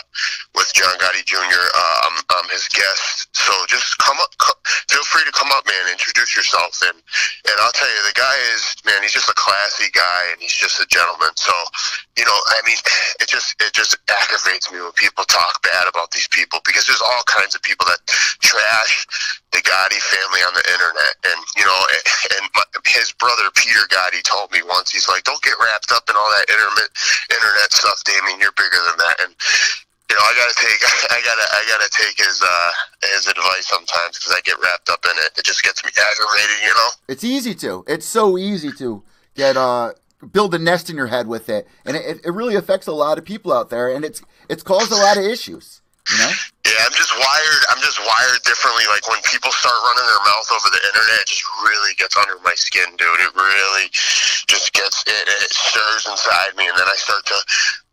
with 0.54 0.72
John 0.74 0.96
Gotti 0.98 1.24
Jr. 1.24 1.38
Uh, 1.38 1.98
I'm, 2.10 2.16
I'm 2.36 2.48
his 2.50 2.66
guest. 2.68 3.28
So 3.36 3.52
just 3.68 3.96
come 3.98 4.16
up, 4.18 4.32
co- 4.38 4.58
feel 4.88 5.04
free 5.04 5.22
to 5.24 5.32
come 5.32 5.52
up, 5.52 5.66
man. 5.66 5.92
Introduce 5.92 6.34
yourself, 6.36 6.80
and 6.82 6.96
and 6.96 7.56
I'll 7.60 7.72
tell 7.72 7.88
you, 7.88 8.00
the 8.08 8.16
guy 8.18 8.36
is 8.54 8.62
man. 8.84 9.02
He's 9.02 9.12
just 9.14 9.28
a 9.30 9.36
classy 9.36 9.90
guy, 9.92 10.32
and 10.32 10.40
he's 10.40 10.56
just 10.56 10.80
a 10.80 10.86
gentleman. 10.90 11.30
So 11.36 11.52
you 12.16 12.24
know, 12.24 12.34
I 12.34 12.60
mean, 12.66 12.78
it 13.20 13.28
just 13.28 13.54
it 13.62 13.72
just 13.72 13.96
aggravates 14.10 14.70
me 14.72 14.80
when 14.80 14.92
people 14.92 15.24
talk 15.24 15.62
bad 15.62 15.86
about 15.88 16.10
these 16.10 16.28
people 16.28 16.60
because 16.64 16.86
there's 16.86 17.02
all 17.02 17.24
kinds 17.26 17.54
of 17.54 17.62
people 17.62 17.86
that 17.86 18.00
trash 18.42 19.06
the 19.52 19.62
Gotti 19.62 20.00
family 20.00 20.42
on 20.46 20.54
the 20.54 20.64
internet, 20.66 21.14
and 21.30 21.38
you 21.56 21.64
know, 21.64 21.80
and 22.38 22.44
my, 22.54 22.64
his 22.86 23.12
brother 23.12 23.50
Peter 23.54 23.84
Gotti 23.88 24.22
told 24.22 24.52
me 24.52 24.62
once, 24.62 24.90
he's 24.90 25.08
like, 25.08 25.24
"Don't 25.24 25.42
get 25.42 25.54
wrapped 25.60 25.92
up 25.92 26.08
in 26.08 26.16
all 26.16 26.30
that 26.36 26.50
internet 26.50 26.90
internet 27.30 27.72
stuff, 27.72 28.02
Damien. 28.04 28.40
You're 28.40 28.56
bigger 28.56 28.80
than 28.88 28.98
that." 28.98 29.16
And 29.20 29.34
you 30.10 30.16
know, 30.16 30.22
I 30.22 30.34
gotta 30.34 30.54
take, 30.58 30.80
I 31.10 31.20
gotta, 31.22 31.46
I 31.54 31.62
gotta 31.68 31.90
take 31.90 32.18
his 32.18 32.42
uh 32.42 32.70
his 33.14 33.26
advice 33.26 33.66
sometimes 33.68 34.18
because 34.18 34.34
I 34.36 34.40
get 34.42 34.56
wrapped 34.62 34.90
up 34.90 35.04
in 35.04 35.12
it. 35.16 35.38
It 35.38 35.44
just 35.44 35.62
gets 35.62 35.84
me 35.84 35.90
aggravated, 35.90 36.62
you 36.62 36.74
know. 36.74 36.88
It's 37.08 37.24
easy 37.24 37.54
to. 37.56 37.84
It's 37.86 38.06
so 38.06 38.36
easy 38.36 38.72
to 38.72 39.02
get 39.34 39.56
uh 39.56 39.92
build 40.32 40.54
a 40.54 40.58
nest 40.58 40.90
in 40.90 40.96
your 40.96 41.06
head 41.06 41.26
with 41.26 41.48
it, 41.48 41.66
and 41.86 41.96
it, 41.96 42.20
it 42.24 42.30
really 42.30 42.56
affects 42.56 42.86
a 42.86 42.92
lot 42.92 43.18
of 43.18 43.24
people 43.24 43.52
out 43.52 43.70
there, 43.70 43.88
and 43.88 44.04
it's 44.04 44.22
it's 44.48 44.62
caused 44.62 44.92
a 44.92 44.96
lot 44.96 45.16
of 45.16 45.24
issues. 45.24 45.80
You 46.10 46.18
know. 46.18 46.32
Yeah, 46.70 46.86
I'm 46.86 46.94
just 46.94 47.10
wired. 47.10 47.62
I'm 47.74 47.82
just 47.82 47.98
wired 47.98 48.38
differently. 48.46 48.86
Like 48.86 49.02
when 49.10 49.18
people 49.26 49.50
start 49.50 49.74
running 49.74 50.06
their 50.06 50.22
mouth 50.22 50.46
over 50.54 50.70
the 50.70 50.78
internet, 50.86 51.18
it 51.26 51.28
just 51.34 51.42
really 51.66 51.92
gets 51.98 52.14
under 52.14 52.38
my 52.46 52.54
skin, 52.54 52.86
dude. 52.94 53.20
It 53.26 53.34
really 53.34 53.90
just 54.46 54.70
gets 54.70 55.02
it. 55.02 55.24
It 55.26 55.50
stirs 55.50 56.06
inside 56.06 56.54
me, 56.54 56.70
and 56.70 56.76
then 56.78 56.86
I 56.86 56.94
start 56.94 57.26
to 57.26 57.38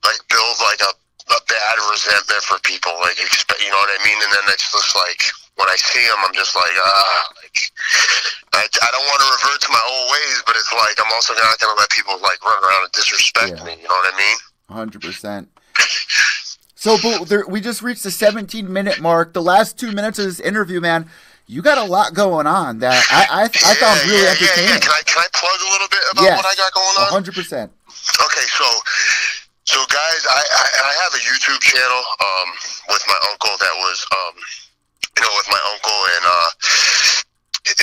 like 0.05 0.21
build 0.29 0.55
like 0.61 0.81
a, 0.85 0.93
a 1.33 1.39
bad 1.49 1.75
resentment 1.89 2.45
for 2.45 2.61
people. 2.61 2.93
Like, 3.01 3.17
expect, 3.17 3.65
you 3.65 3.73
know 3.73 3.81
what 3.81 3.89
I 3.89 3.99
mean? 4.05 4.19
And 4.21 4.29
then 4.29 4.45
it's 4.53 4.69
just 4.69 4.93
like 4.93 5.25
when 5.57 5.65
I 5.73 5.77
see 5.81 6.05
them, 6.05 6.21
I'm 6.21 6.37
just 6.37 6.53
like, 6.53 6.75
ah, 6.77 7.17
like 7.41 7.57
I, 8.53 8.61
I 8.61 8.89
don't 8.93 9.07
want 9.09 9.19
to 9.25 9.29
revert 9.41 9.59
to 9.65 9.71
my 9.73 9.81
old 9.89 10.05
ways, 10.13 10.37
but 10.45 10.53
it's 10.53 10.69
like 10.69 11.01
I'm 11.01 11.09
also 11.17 11.33
not 11.33 11.57
gonna 11.57 11.73
let 11.81 11.89
people 11.89 12.13
like 12.21 12.37
run 12.45 12.61
around 12.61 12.85
and 12.85 12.93
disrespect 12.93 13.57
Yeah. 13.57 13.65
me. 13.65 13.73
You 13.81 13.89
know 13.89 13.97
what 13.97 14.13
I 14.13 14.17
mean? 14.21 14.37
Hundred 14.69 15.01
percent. 15.01 15.49
So, 16.87 16.95
but 17.03 17.27
there, 17.27 17.43
we 17.43 17.59
just 17.59 17.83
reached 17.83 18.03
the 18.07 18.11
17 18.11 18.71
minute 18.71 19.01
mark. 19.03 19.33
The 19.33 19.43
last 19.43 19.75
two 19.77 19.91
minutes 19.91 20.19
of 20.19 20.25
this 20.31 20.39
interview, 20.39 20.79
man, 20.79 21.11
you 21.43 21.61
got 21.61 21.75
a 21.77 21.83
lot 21.83 22.15
going 22.15 22.47
on 22.47 22.79
that 22.79 22.95
I 23.11 23.27
I, 23.27 23.43
I 23.51 23.73
found 23.75 23.99
really 24.07 24.23
yeah, 24.23 24.31
entertaining. 24.31 24.71
Yeah, 24.71 24.79
yeah. 24.79 24.87
Can 24.87 24.95
I 24.95 25.03
can 25.03 25.19
I 25.19 25.27
plug 25.35 25.59
a 25.67 25.69
little 25.75 25.91
bit 25.91 26.03
about 26.15 26.23
Yes, 26.23 26.35
what 26.39 26.47
I 26.47 26.55
got 26.55 26.71
going 26.71 26.95
on? 27.03 27.11
hundred 27.11 27.35
percent. 27.35 27.75
Okay, 27.91 28.47
so 28.55 28.67
so 29.67 29.83
guys, 29.91 30.21
I, 30.31 30.39
I 30.39 30.65
I 30.87 30.91
have 31.03 31.11
a 31.11 31.21
YouTube 31.27 31.59
channel 31.59 32.03
um 32.23 32.47
with 32.87 33.03
my 33.11 33.19
uncle 33.35 33.51
that 33.59 33.75
was 33.83 34.07
um 34.07 34.35
you 35.19 35.21
know 35.27 35.33
with 35.35 35.47
my 35.51 35.59
uncle 35.75 35.99
and 36.15 36.23
uh 36.23 36.49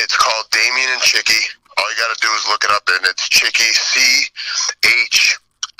it's 0.00 0.16
called 0.16 0.48
Damien 0.48 0.96
and 0.96 1.02
Chicky. 1.04 1.44
All 1.76 1.84
you 1.92 1.96
got 2.00 2.08
to 2.08 2.20
do 2.24 2.30
is 2.40 2.48
look 2.48 2.64
it 2.64 2.70
up 2.72 2.88
and 2.88 3.04
it's 3.04 3.28
Chicky 3.28 3.68
C 3.68 4.00
H 4.80 5.03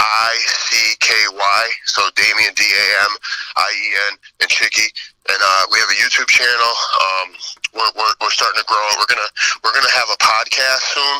I 0.04 0.36
C 0.44 0.96
K 1.00 1.14
Y. 1.32 1.62
So 1.86 2.02
Damien 2.14 2.52
D 2.54 2.62
A 2.62 2.86
M 3.08 3.12
I 3.56 3.68
E 3.72 3.88
N 4.12 4.18
and 4.40 4.50
Chicky. 4.50 4.92
And 5.24 5.40
uh, 5.40 5.64
we 5.72 5.80
have 5.80 5.88
a 5.88 5.96
YouTube 5.96 6.28
channel. 6.28 6.74
Um, 7.00 7.28
we're, 7.72 7.92
we're, 7.96 8.14
we're 8.20 8.36
starting 8.36 8.60
to 8.60 8.68
grow. 8.68 8.84
We're 9.00 9.08
gonna 9.08 9.30
we're 9.64 9.72
gonna 9.72 9.96
have 9.96 10.12
a 10.12 10.20
podcast 10.20 10.84
soon. 10.92 11.18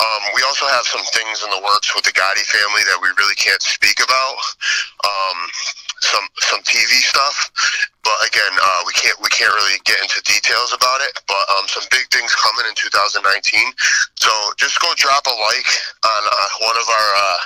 Um, 0.00 0.22
we 0.32 0.40
also 0.48 0.64
have 0.66 0.88
some 0.88 1.04
things 1.12 1.44
in 1.44 1.50
the 1.52 1.60
works 1.60 1.92
with 1.94 2.08
the 2.08 2.16
Gotti 2.16 2.42
family 2.48 2.80
that 2.88 2.98
we 3.04 3.12
really 3.20 3.36
can't 3.36 3.60
speak 3.60 4.00
about. 4.00 4.40
Um, 5.04 5.38
some 6.04 6.26
some 6.40 6.60
TV 6.62 7.00
stuff, 7.02 7.50
but 8.04 8.14
again, 8.28 8.52
uh, 8.60 8.80
we 8.86 8.92
can't 8.92 9.16
we 9.22 9.28
can't 9.28 9.52
really 9.54 9.78
get 9.84 10.00
into 10.00 10.20
details 10.22 10.72
about 10.72 11.00
it. 11.00 11.12
But 11.26 11.44
um, 11.56 11.66
some 11.66 11.84
big 11.90 12.06
things 12.12 12.34
coming 12.36 12.68
in 12.68 12.74
2019. 12.76 13.24
So 14.16 14.30
just 14.56 14.80
go 14.80 14.92
drop 14.96 15.26
a 15.26 15.34
like 15.34 15.68
on 16.04 16.22
uh, 16.28 16.48
one 16.60 16.76
of 16.76 16.86
our 16.88 17.08
uh, 17.16 17.40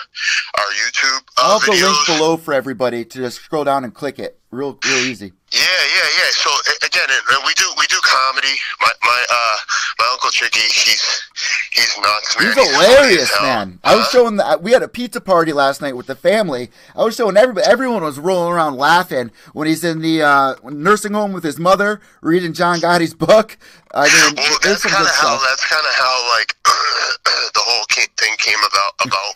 our 0.58 0.70
YouTube 0.74 1.22
uh, 1.38 1.54
I'll 1.54 1.58
have 1.60 1.66
the 1.66 1.86
link 1.86 2.06
below 2.06 2.36
for 2.36 2.54
everybody 2.54 3.04
to 3.04 3.18
just 3.18 3.40
scroll 3.40 3.64
down 3.64 3.84
and 3.84 3.94
click 3.94 4.18
it. 4.18 4.38
Real, 4.50 4.78
real 4.84 5.04
easy. 5.06 5.32
Yeah, 5.50 5.60
yeah, 5.62 6.08
yeah. 6.18 6.30
So 6.32 6.50
again, 6.84 7.08
and 7.08 7.42
we 7.46 7.54
do 7.54 7.64
we 7.78 7.86
do 7.86 7.96
comedy. 8.02 8.54
My 8.80 8.90
my 9.02 9.24
uh 9.32 9.56
my 9.98 10.08
uncle 10.12 10.28
Chicky, 10.30 10.60
he's 10.60 11.22
he's 11.72 11.96
nuts, 11.98 12.36
man. 12.38 12.46
He's 12.48 12.54
funny 12.54 12.68
hilarious, 12.68 13.32
man. 13.40 13.78
I 13.82 13.96
was 13.96 14.04
Huh? 14.06 14.10
showing 14.12 14.36
that 14.36 14.62
we 14.62 14.72
had 14.72 14.82
a 14.82 14.88
pizza 14.88 15.22
party 15.22 15.54
last 15.54 15.80
night 15.80 15.96
with 15.96 16.06
the 16.06 16.14
family. 16.16 16.70
I 16.94 17.02
was 17.02 17.16
showing 17.16 17.38
everybody, 17.38 17.66
everyone 17.66 18.02
was 18.02 18.18
rolling 18.18 18.52
around 18.52 18.76
laughing 18.76 19.30
when 19.54 19.66
he's 19.68 19.84
in 19.84 20.02
the 20.02 20.22
uh, 20.22 20.54
nursing 20.64 21.14
home 21.14 21.32
with 21.32 21.44
his 21.44 21.58
mother 21.58 22.02
reading 22.20 22.52
John 22.52 22.80
Gotti's 22.80 23.14
book. 23.14 23.56
I 23.94 24.04
mean, 24.04 24.34
Well, 24.36 24.58
that's 24.62 24.82
kind 24.84 25.02
of 25.02 25.10
how 25.10 25.38
stuff. 25.38 25.42
that's 25.48 25.64
kind 25.66 25.86
of 25.86 25.92
how 25.94 26.28
like 26.38 26.56
the 26.64 27.60
whole 27.64 27.84
thing 27.88 28.34
came 28.36 28.58
about 28.58 28.92
about 29.00 29.34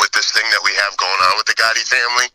with 0.00 0.12
this 0.12 0.32
thing 0.32 0.44
that 0.52 0.62
we 0.64 0.72
have 0.80 0.96
going 0.96 1.20
on 1.28 1.34
with 1.36 1.46
the 1.46 1.56
Gotti 1.58 1.84
family 1.84 2.28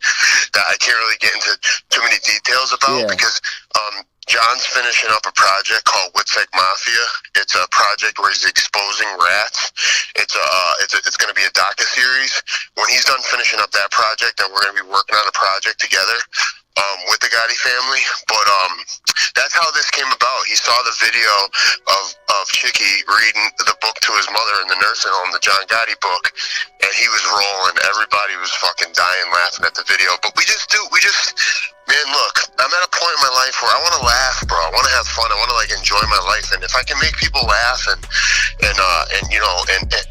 that 0.54 0.64
I 0.68 0.76
can't 0.78 0.96
really 0.98 1.18
get 1.18 1.34
into 1.34 1.52
too 1.90 2.02
many 2.02 2.18
details 2.22 2.72
about 2.74 3.00
Yeah. 3.02 3.10
because 3.10 3.40
um, 3.74 4.04
John's 4.28 4.66
finishing 4.76 5.08
up 5.10 5.24
a 5.24 5.32
project 5.32 5.84
called 5.88 6.12
Witsec 6.12 6.46
Mafia. 6.52 7.06
It's 7.40 7.56
a 7.56 7.64
project 7.72 8.18
where 8.20 8.28
he's 8.28 8.44
exposing 8.44 9.08
rats. 9.16 9.72
It's 10.20 10.36
a 10.36 10.44
uh, 10.44 10.72
it's 10.84 10.92
a, 10.92 10.98
it's 11.08 11.16
going 11.16 11.32
to 11.32 11.38
be 11.38 11.48
a 11.48 11.52
docu 11.56 11.86
series. 11.88 12.36
When 12.76 12.86
he's 12.92 13.04
done 13.08 13.20
finishing 13.32 13.58
up 13.60 13.72
that 13.72 13.88
project, 13.90 14.36
then 14.36 14.52
we're 14.52 14.60
going 14.68 14.76
to 14.76 14.84
be 14.84 14.88
working 14.92 15.16
on 15.16 15.24
a 15.24 15.32
project 15.32 15.80
together 15.80 16.18
um, 16.76 16.98
with 17.08 17.24
the 17.24 17.32
Gotti 17.32 17.56
family. 17.56 18.04
But 18.28 18.44
um, 18.62 18.72
that's 19.32 19.56
how 19.56 19.64
this 19.72 19.88
came 19.96 20.12
about. 20.12 20.40
He 20.44 20.56
saw 20.60 20.76
the 20.84 20.92
video 21.00 21.32
of 21.96 22.02
of 22.42 22.48
Chicky 22.54 23.02
reading 23.10 23.50
the 23.58 23.74
book 23.82 23.98
to 23.98 24.10
his 24.14 24.28
mother 24.30 24.62
in 24.62 24.68
the 24.70 24.78
nursing 24.78 25.10
home, 25.10 25.34
the 25.34 25.42
John 25.42 25.58
Gotti 25.66 25.98
book, 25.98 26.30
and 26.78 26.92
he 26.94 27.06
was 27.10 27.22
rolling. 27.26 27.76
Everybody 27.90 28.38
was 28.38 28.52
fucking 28.62 28.94
dying 28.94 29.28
laughing 29.34 29.66
at 29.66 29.74
the 29.74 29.82
video. 29.86 30.14
But 30.22 30.38
we 30.38 30.46
just 30.46 30.70
do, 30.70 30.78
we 30.94 31.02
just, 31.02 31.34
man, 31.90 32.06
look, 32.14 32.34
I'm 32.62 32.70
at 32.70 32.82
a 32.86 32.92
point 32.94 33.14
in 33.18 33.22
my 33.26 33.34
life 33.42 33.58
where 33.58 33.74
I 33.74 33.78
want 33.82 33.94
to 33.98 34.04
laugh, 34.06 34.38
bro. 34.46 34.58
I 34.58 34.70
want 34.70 34.86
to 34.86 34.94
have 34.94 35.06
fun. 35.10 35.26
I 35.34 35.36
want 35.38 35.50
to 35.50 35.58
like 35.58 35.72
enjoy 35.74 36.02
my 36.06 36.22
life, 36.30 36.54
and 36.54 36.62
if 36.62 36.74
I 36.78 36.86
can 36.86 36.98
make 37.02 37.18
people 37.18 37.42
laugh 37.42 37.82
and 37.90 38.02
and 38.70 38.76
uh 38.78 39.16
and 39.18 39.24
you 39.34 39.42
know 39.42 39.56
and. 39.78 39.84
and 39.90 40.06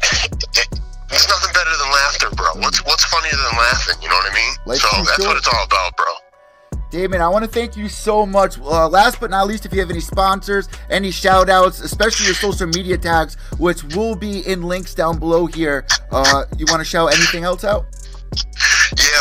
it, 0.56 0.68
it's 1.08 1.24
nothing 1.24 1.48
better 1.56 1.72
than 1.72 1.88
laughter, 1.88 2.28
bro. 2.36 2.52
What's 2.60 2.84
what's 2.84 3.04
funnier 3.08 3.32
than 3.32 3.56
laughing? 3.56 3.96
You 4.04 4.12
know 4.12 4.20
what 4.20 4.28
I 4.28 4.34
mean? 4.36 4.52
Life's 4.66 4.84
so 4.84 4.92
that's 5.08 5.24
what 5.24 5.40
it's 5.40 5.48
all 5.48 5.64
about, 5.64 5.96
bro. 5.96 6.27
Damon, 6.90 7.20
I 7.20 7.28
want 7.28 7.44
to 7.44 7.50
thank 7.50 7.76
you 7.76 7.88
so 7.88 8.24
much. 8.24 8.58
Uh, 8.58 8.88
last 8.88 9.20
but 9.20 9.30
not 9.30 9.46
least, 9.46 9.66
if 9.66 9.72
you 9.74 9.80
have 9.80 9.90
any 9.90 10.00
sponsors, 10.00 10.68
any 10.88 11.10
shout 11.10 11.50
outs, 11.50 11.80
especially 11.80 12.26
your 12.26 12.34
social 12.34 12.66
media 12.66 12.96
tags, 12.96 13.34
which 13.58 13.84
will 13.94 14.14
be 14.14 14.40
in 14.46 14.62
links 14.62 14.94
down 14.94 15.18
below 15.18 15.46
here, 15.46 15.86
uh, 16.10 16.44
you 16.56 16.64
want 16.68 16.80
to 16.80 16.84
shout 16.84 17.12
anything 17.12 17.44
else 17.44 17.62
out? 17.62 17.86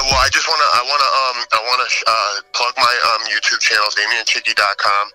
Well, 0.08 0.24
I 0.24 0.32
just 0.32 0.48
want 0.48 0.56
to, 0.64 0.70
I 0.72 0.82
want 0.88 1.02
to, 1.04 1.12
um, 1.12 1.38
I 1.52 1.60
want 1.68 1.80
to 1.84 1.90
uh, 2.08 2.34
plug 2.56 2.74
my 2.80 2.96
um, 3.12 3.28
YouTube 3.28 3.60
channel, 3.60 3.92
DamienChicky.com. 3.92 5.06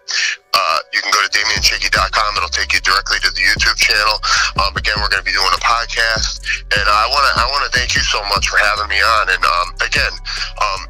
Uh, 0.52 0.78
you 0.92 1.00
can 1.00 1.08
go 1.08 1.16
to 1.24 1.32
DamienChicky.com. 1.32 2.28
It'll 2.36 2.52
take 2.52 2.76
you 2.76 2.80
directly 2.84 3.16
to 3.24 3.32
the 3.32 3.40
YouTube 3.40 3.80
channel. 3.80 4.20
Um, 4.60 4.76
again, 4.76 5.00
we're 5.00 5.08
going 5.08 5.24
to 5.24 5.28
be 5.28 5.32
doing 5.32 5.48
a 5.48 5.62
podcast, 5.64 6.44
and 6.76 6.84
I 6.84 7.08
want 7.08 7.24
to, 7.24 7.32
I 7.40 7.48
want 7.48 7.64
to 7.64 7.72
thank 7.72 7.96
you 7.96 8.04
so 8.04 8.20
much 8.28 8.52
for 8.52 8.60
having 8.60 8.92
me 8.92 9.00
on. 9.00 9.32
And 9.32 9.40
um, 9.40 9.68
again, 9.80 10.12
um, 10.60 10.80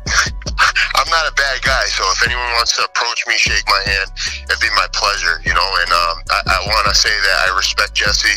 I'm 0.98 1.06
not 1.06 1.30
a 1.30 1.34
bad 1.38 1.62
guy, 1.62 1.86
so 1.86 2.02
if 2.10 2.26
anyone 2.26 2.58
wants 2.58 2.74
to 2.74 2.82
approach 2.82 3.22
me, 3.30 3.38
shake 3.38 3.62
my 3.70 3.86
hand, 3.86 4.10
it'd 4.50 4.58
be 4.58 4.72
my 4.74 4.90
pleasure, 4.90 5.38
you 5.46 5.54
know. 5.54 5.68
And 5.78 5.90
um, 5.94 6.16
I, 6.26 6.58
I 6.58 6.60
want 6.66 6.90
to 6.90 6.94
say 6.98 7.14
that 7.14 7.36
I 7.46 7.54
respect 7.54 7.94
Jesse. 7.94 8.34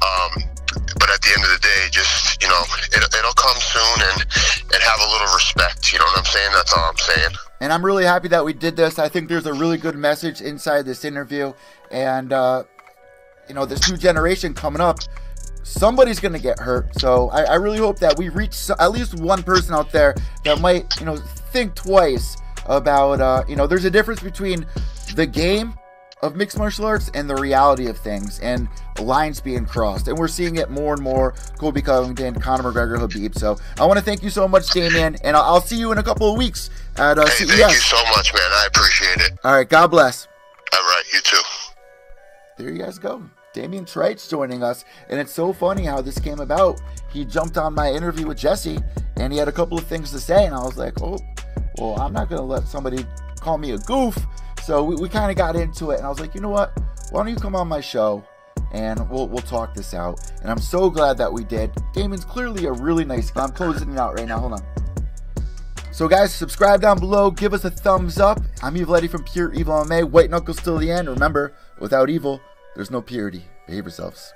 Um, 0.00 0.48
but 1.02 1.10
at 1.10 1.20
the 1.20 1.34
end 1.34 1.42
of 1.42 1.50
the 1.50 1.58
day, 1.58 1.88
just 1.90 2.40
you 2.40 2.48
know, 2.48 2.62
it, 2.94 3.02
it'll 3.02 3.34
come 3.34 3.58
soon, 3.58 4.06
and 4.06 4.22
and 4.72 4.82
have 4.82 5.00
a 5.00 5.10
little 5.10 5.34
respect. 5.34 5.92
You 5.92 5.98
know 5.98 6.04
what 6.04 6.18
I'm 6.18 6.24
saying? 6.24 6.50
That's 6.54 6.72
all 6.72 6.84
I'm 6.84 6.96
saying. 6.96 7.30
And 7.60 7.72
I'm 7.72 7.84
really 7.84 8.04
happy 8.04 8.28
that 8.28 8.44
we 8.44 8.52
did 8.52 8.76
this. 8.76 9.00
I 9.00 9.08
think 9.08 9.28
there's 9.28 9.46
a 9.46 9.52
really 9.52 9.78
good 9.78 9.96
message 9.96 10.40
inside 10.40 10.82
this 10.82 11.04
interview, 11.04 11.54
and 11.90 12.32
uh, 12.32 12.62
you 13.48 13.54
know, 13.56 13.66
this 13.66 13.90
new 13.90 13.96
generation 13.96 14.54
coming 14.54 14.80
up. 14.80 15.00
Somebody's 15.64 16.20
gonna 16.20 16.38
get 16.38 16.60
hurt, 16.60 16.86
so 17.00 17.30
I, 17.30 17.42
I 17.42 17.54
really 17.54 17.78
hope 17.78 17.98
that 17.98 18.16
we 18.16 18.28
reach 18.28 18.70
at 18.78 18.92
least 18.92 19.18
one 19.20 19.42
person 19.42 19.74
out 19.74 19.90
there 19.90 20.14
that 20.44 20.60
might, 20.60 20.98
you 21.00 21.06
know, 21.06 21.16
think 21.16 21.74
twice 21.74 22.36
about, 22.66 23.20
uh, 23.20 23.44
you 23.48 23.54
know, 23.54 23.66
there's 23.66 23.84
a 23.84 23.90
difference 23.90 24.20
between 24.20 24.66
the 25.14 25.26
game 25.26 25.74
of 26.22 26.36
mixed 26.36 26.56
martial 26.56 26.84
arts 26.84 27.10
and 27.14 27.28
the 27.28 27.34
reality 27.34 27.88
of 27.88 27.98
things 27.98 28.38
and 28.40 28.68
lines 29.00 29.40
being 29.40 29.66
crossed. 29.66 30.08
And 30.08 30.16
we're 30.16 30.28
seeing 30.28 30.56
it 30.56 30.70
more 30.70 30.94
and 30.94 31.02
more. 31.02 31.34
Colby 31.58 31.82
Covington, 31.82 32.40
Conor 32.40 32.72
McGregor, 32.72 32.98
Khabib. 32.98 33.36
So 33.36 33.56
I 33.78 33.86
want 33.86 33.98
to 33.98 34.04
thank 34.04 34.22
you 34.22 34.30
so 34.30 34.46
much, 34.46 34.70
Damien, 34.70 35.16
and 35.24 35.36
I'll, 35.36 35.42
I'll 35.42 35.60
see 35.60 35.76
you 35.76 35.92
in 35.92 35.98
a 35.98 36.02
couple 36.02 36.30
of 36.30 36.38
weeks 36.38 36.70
at 36.96 37.18
uh, 37.18 37.26
hey, 37.26 37.30
CES. 37.30 37.58
Thank 37.58 37.72
you 37.72 37.78
so 37.78 38.02
much, 38.16 38.32
man. 38.32 38.42
I 38.42 38.66
appreciate 38.68 39.26
it. 39.26 39.38
All 39.44 39.54
right, 39.54 39.68
God 39.68 39.88
bless. 39.88 40.28
All 40.72 40.80
right, 40.80 41.04
you 41.12 41.20
too. 41.20 41.42
There 42.58 42.70
you 42.70 42.78
guys 42.78 42.98
go. 42.98 43.22
Damien 43.52 43.84
Treitz 43.84 44.28
joining 44.30 44.62
us. 44.62 44.84
And 45.08 45.20
it's 45.20 45.32
so 45.32 45.52
funny 45.52 45.84
how 45.84 46.00
this 46.00 46.18
came 46.18 46.40
about. 46.40 46.80
He 47.12 47.24
jumped 47.24 47.58
on 47.58 47.74
my 47.74 47.90
interview 47.90 48.26
with 48.26 48.38
Jesse 48.38 48.78
and 49.16 49.32
he 49.32 49.38
had 49.38 49.48
a 49.48 49.52
couple 49.52 49.76
of 49.76 49.84
things 49.84 50.10
to 50.12 50.20
say. 50.20 50.46
And 50.46 50.54
I 50.54 50.62
was 50.62 50.78
like, 50.78 51.00
oh, 51.02 51.18
well, 51.78 52.00
I'm 52.00 52.12
not 52.12 52.28
going 52.28 52.40
to 52.40 52.46
let 52.46 52.66
somebody 52.66 53.04
call 53.40 53.58
me 53.58 53.72
a 53.72 53.78
goof. 53.78 54.16
So 54.62 54.84
we, 54.84 54.94
we 54.94 55.08
kind 55.08 55.30
of 55.30 55.36
got 55.36 55.56
into 55.56 55.90
it, 55.90 55.96
and 55.96 56.06
I 56.06 56.08
was 56.08 56.20
like, 56.20 56.34
you 56.34 56.40
know 56.40 56.48
what? 56.48 56.78
Why 57.10 57.20
don't 57.20 57.32
you 57.32 57.36
come 57.36 57.56
on 57.56 57.68
my 57.68 57.80
show 57.80 58.24
and 58.72 59.08
we'll 59.10 59.28
we'll 59.28 59.42
talk 59.42 59.74
this 59.74 59.92
out? 59.92 60.20
And 60.40 60.50
I'm 60.50 60.60
so 60.60 60.88
glad 60.88 61.18
that 61.18 61.30
we 61.32 61.44
did. 61.44 61.70
Damon's 61.92 62.24
clearly 62.24 62.66
a 62.66 62.72
really 62.72 63.04
nice 63.04 63.30
guy. 63.30 63.42
I'm 63.42 63.52
closing 63.52 63.92
it 63.92 63.98
out 63.98 64.14
right 64.14 64.26
now. 64.26 64.38
Hold 64.38 64.54
on. 64.54 64.62
So 65.90 66.08
guys, 66.08 66.32
subscribe 66.32 66.80
down 66.80 66.98
below. 66.98 67.30
Give 67.30 67.52
us 67.52 67.64
a 67.64 67.70
thumbs 67.70 68.18
up. 68.18 68.40
I'm 68.62 68.76
Evil 68.76 68.96
from 69.08 69.24
Pure 69.24 69.52
Evil 69.52 69.74
MMA. 69.84 70.08
White 70.08 70.30
knuckles 70.30 70.62
till 70.62 70.78
the 70.78 70.90
end. 70.90 71.08
Remember, 71.08 71.52
without 71.80 72.08
evil, 72.08 72.40
there's 72.74 72.90
no 72.90 73.02
purity. 73.02 73.44
Behave 73.66 73.84
yourselves. 73.84 74.32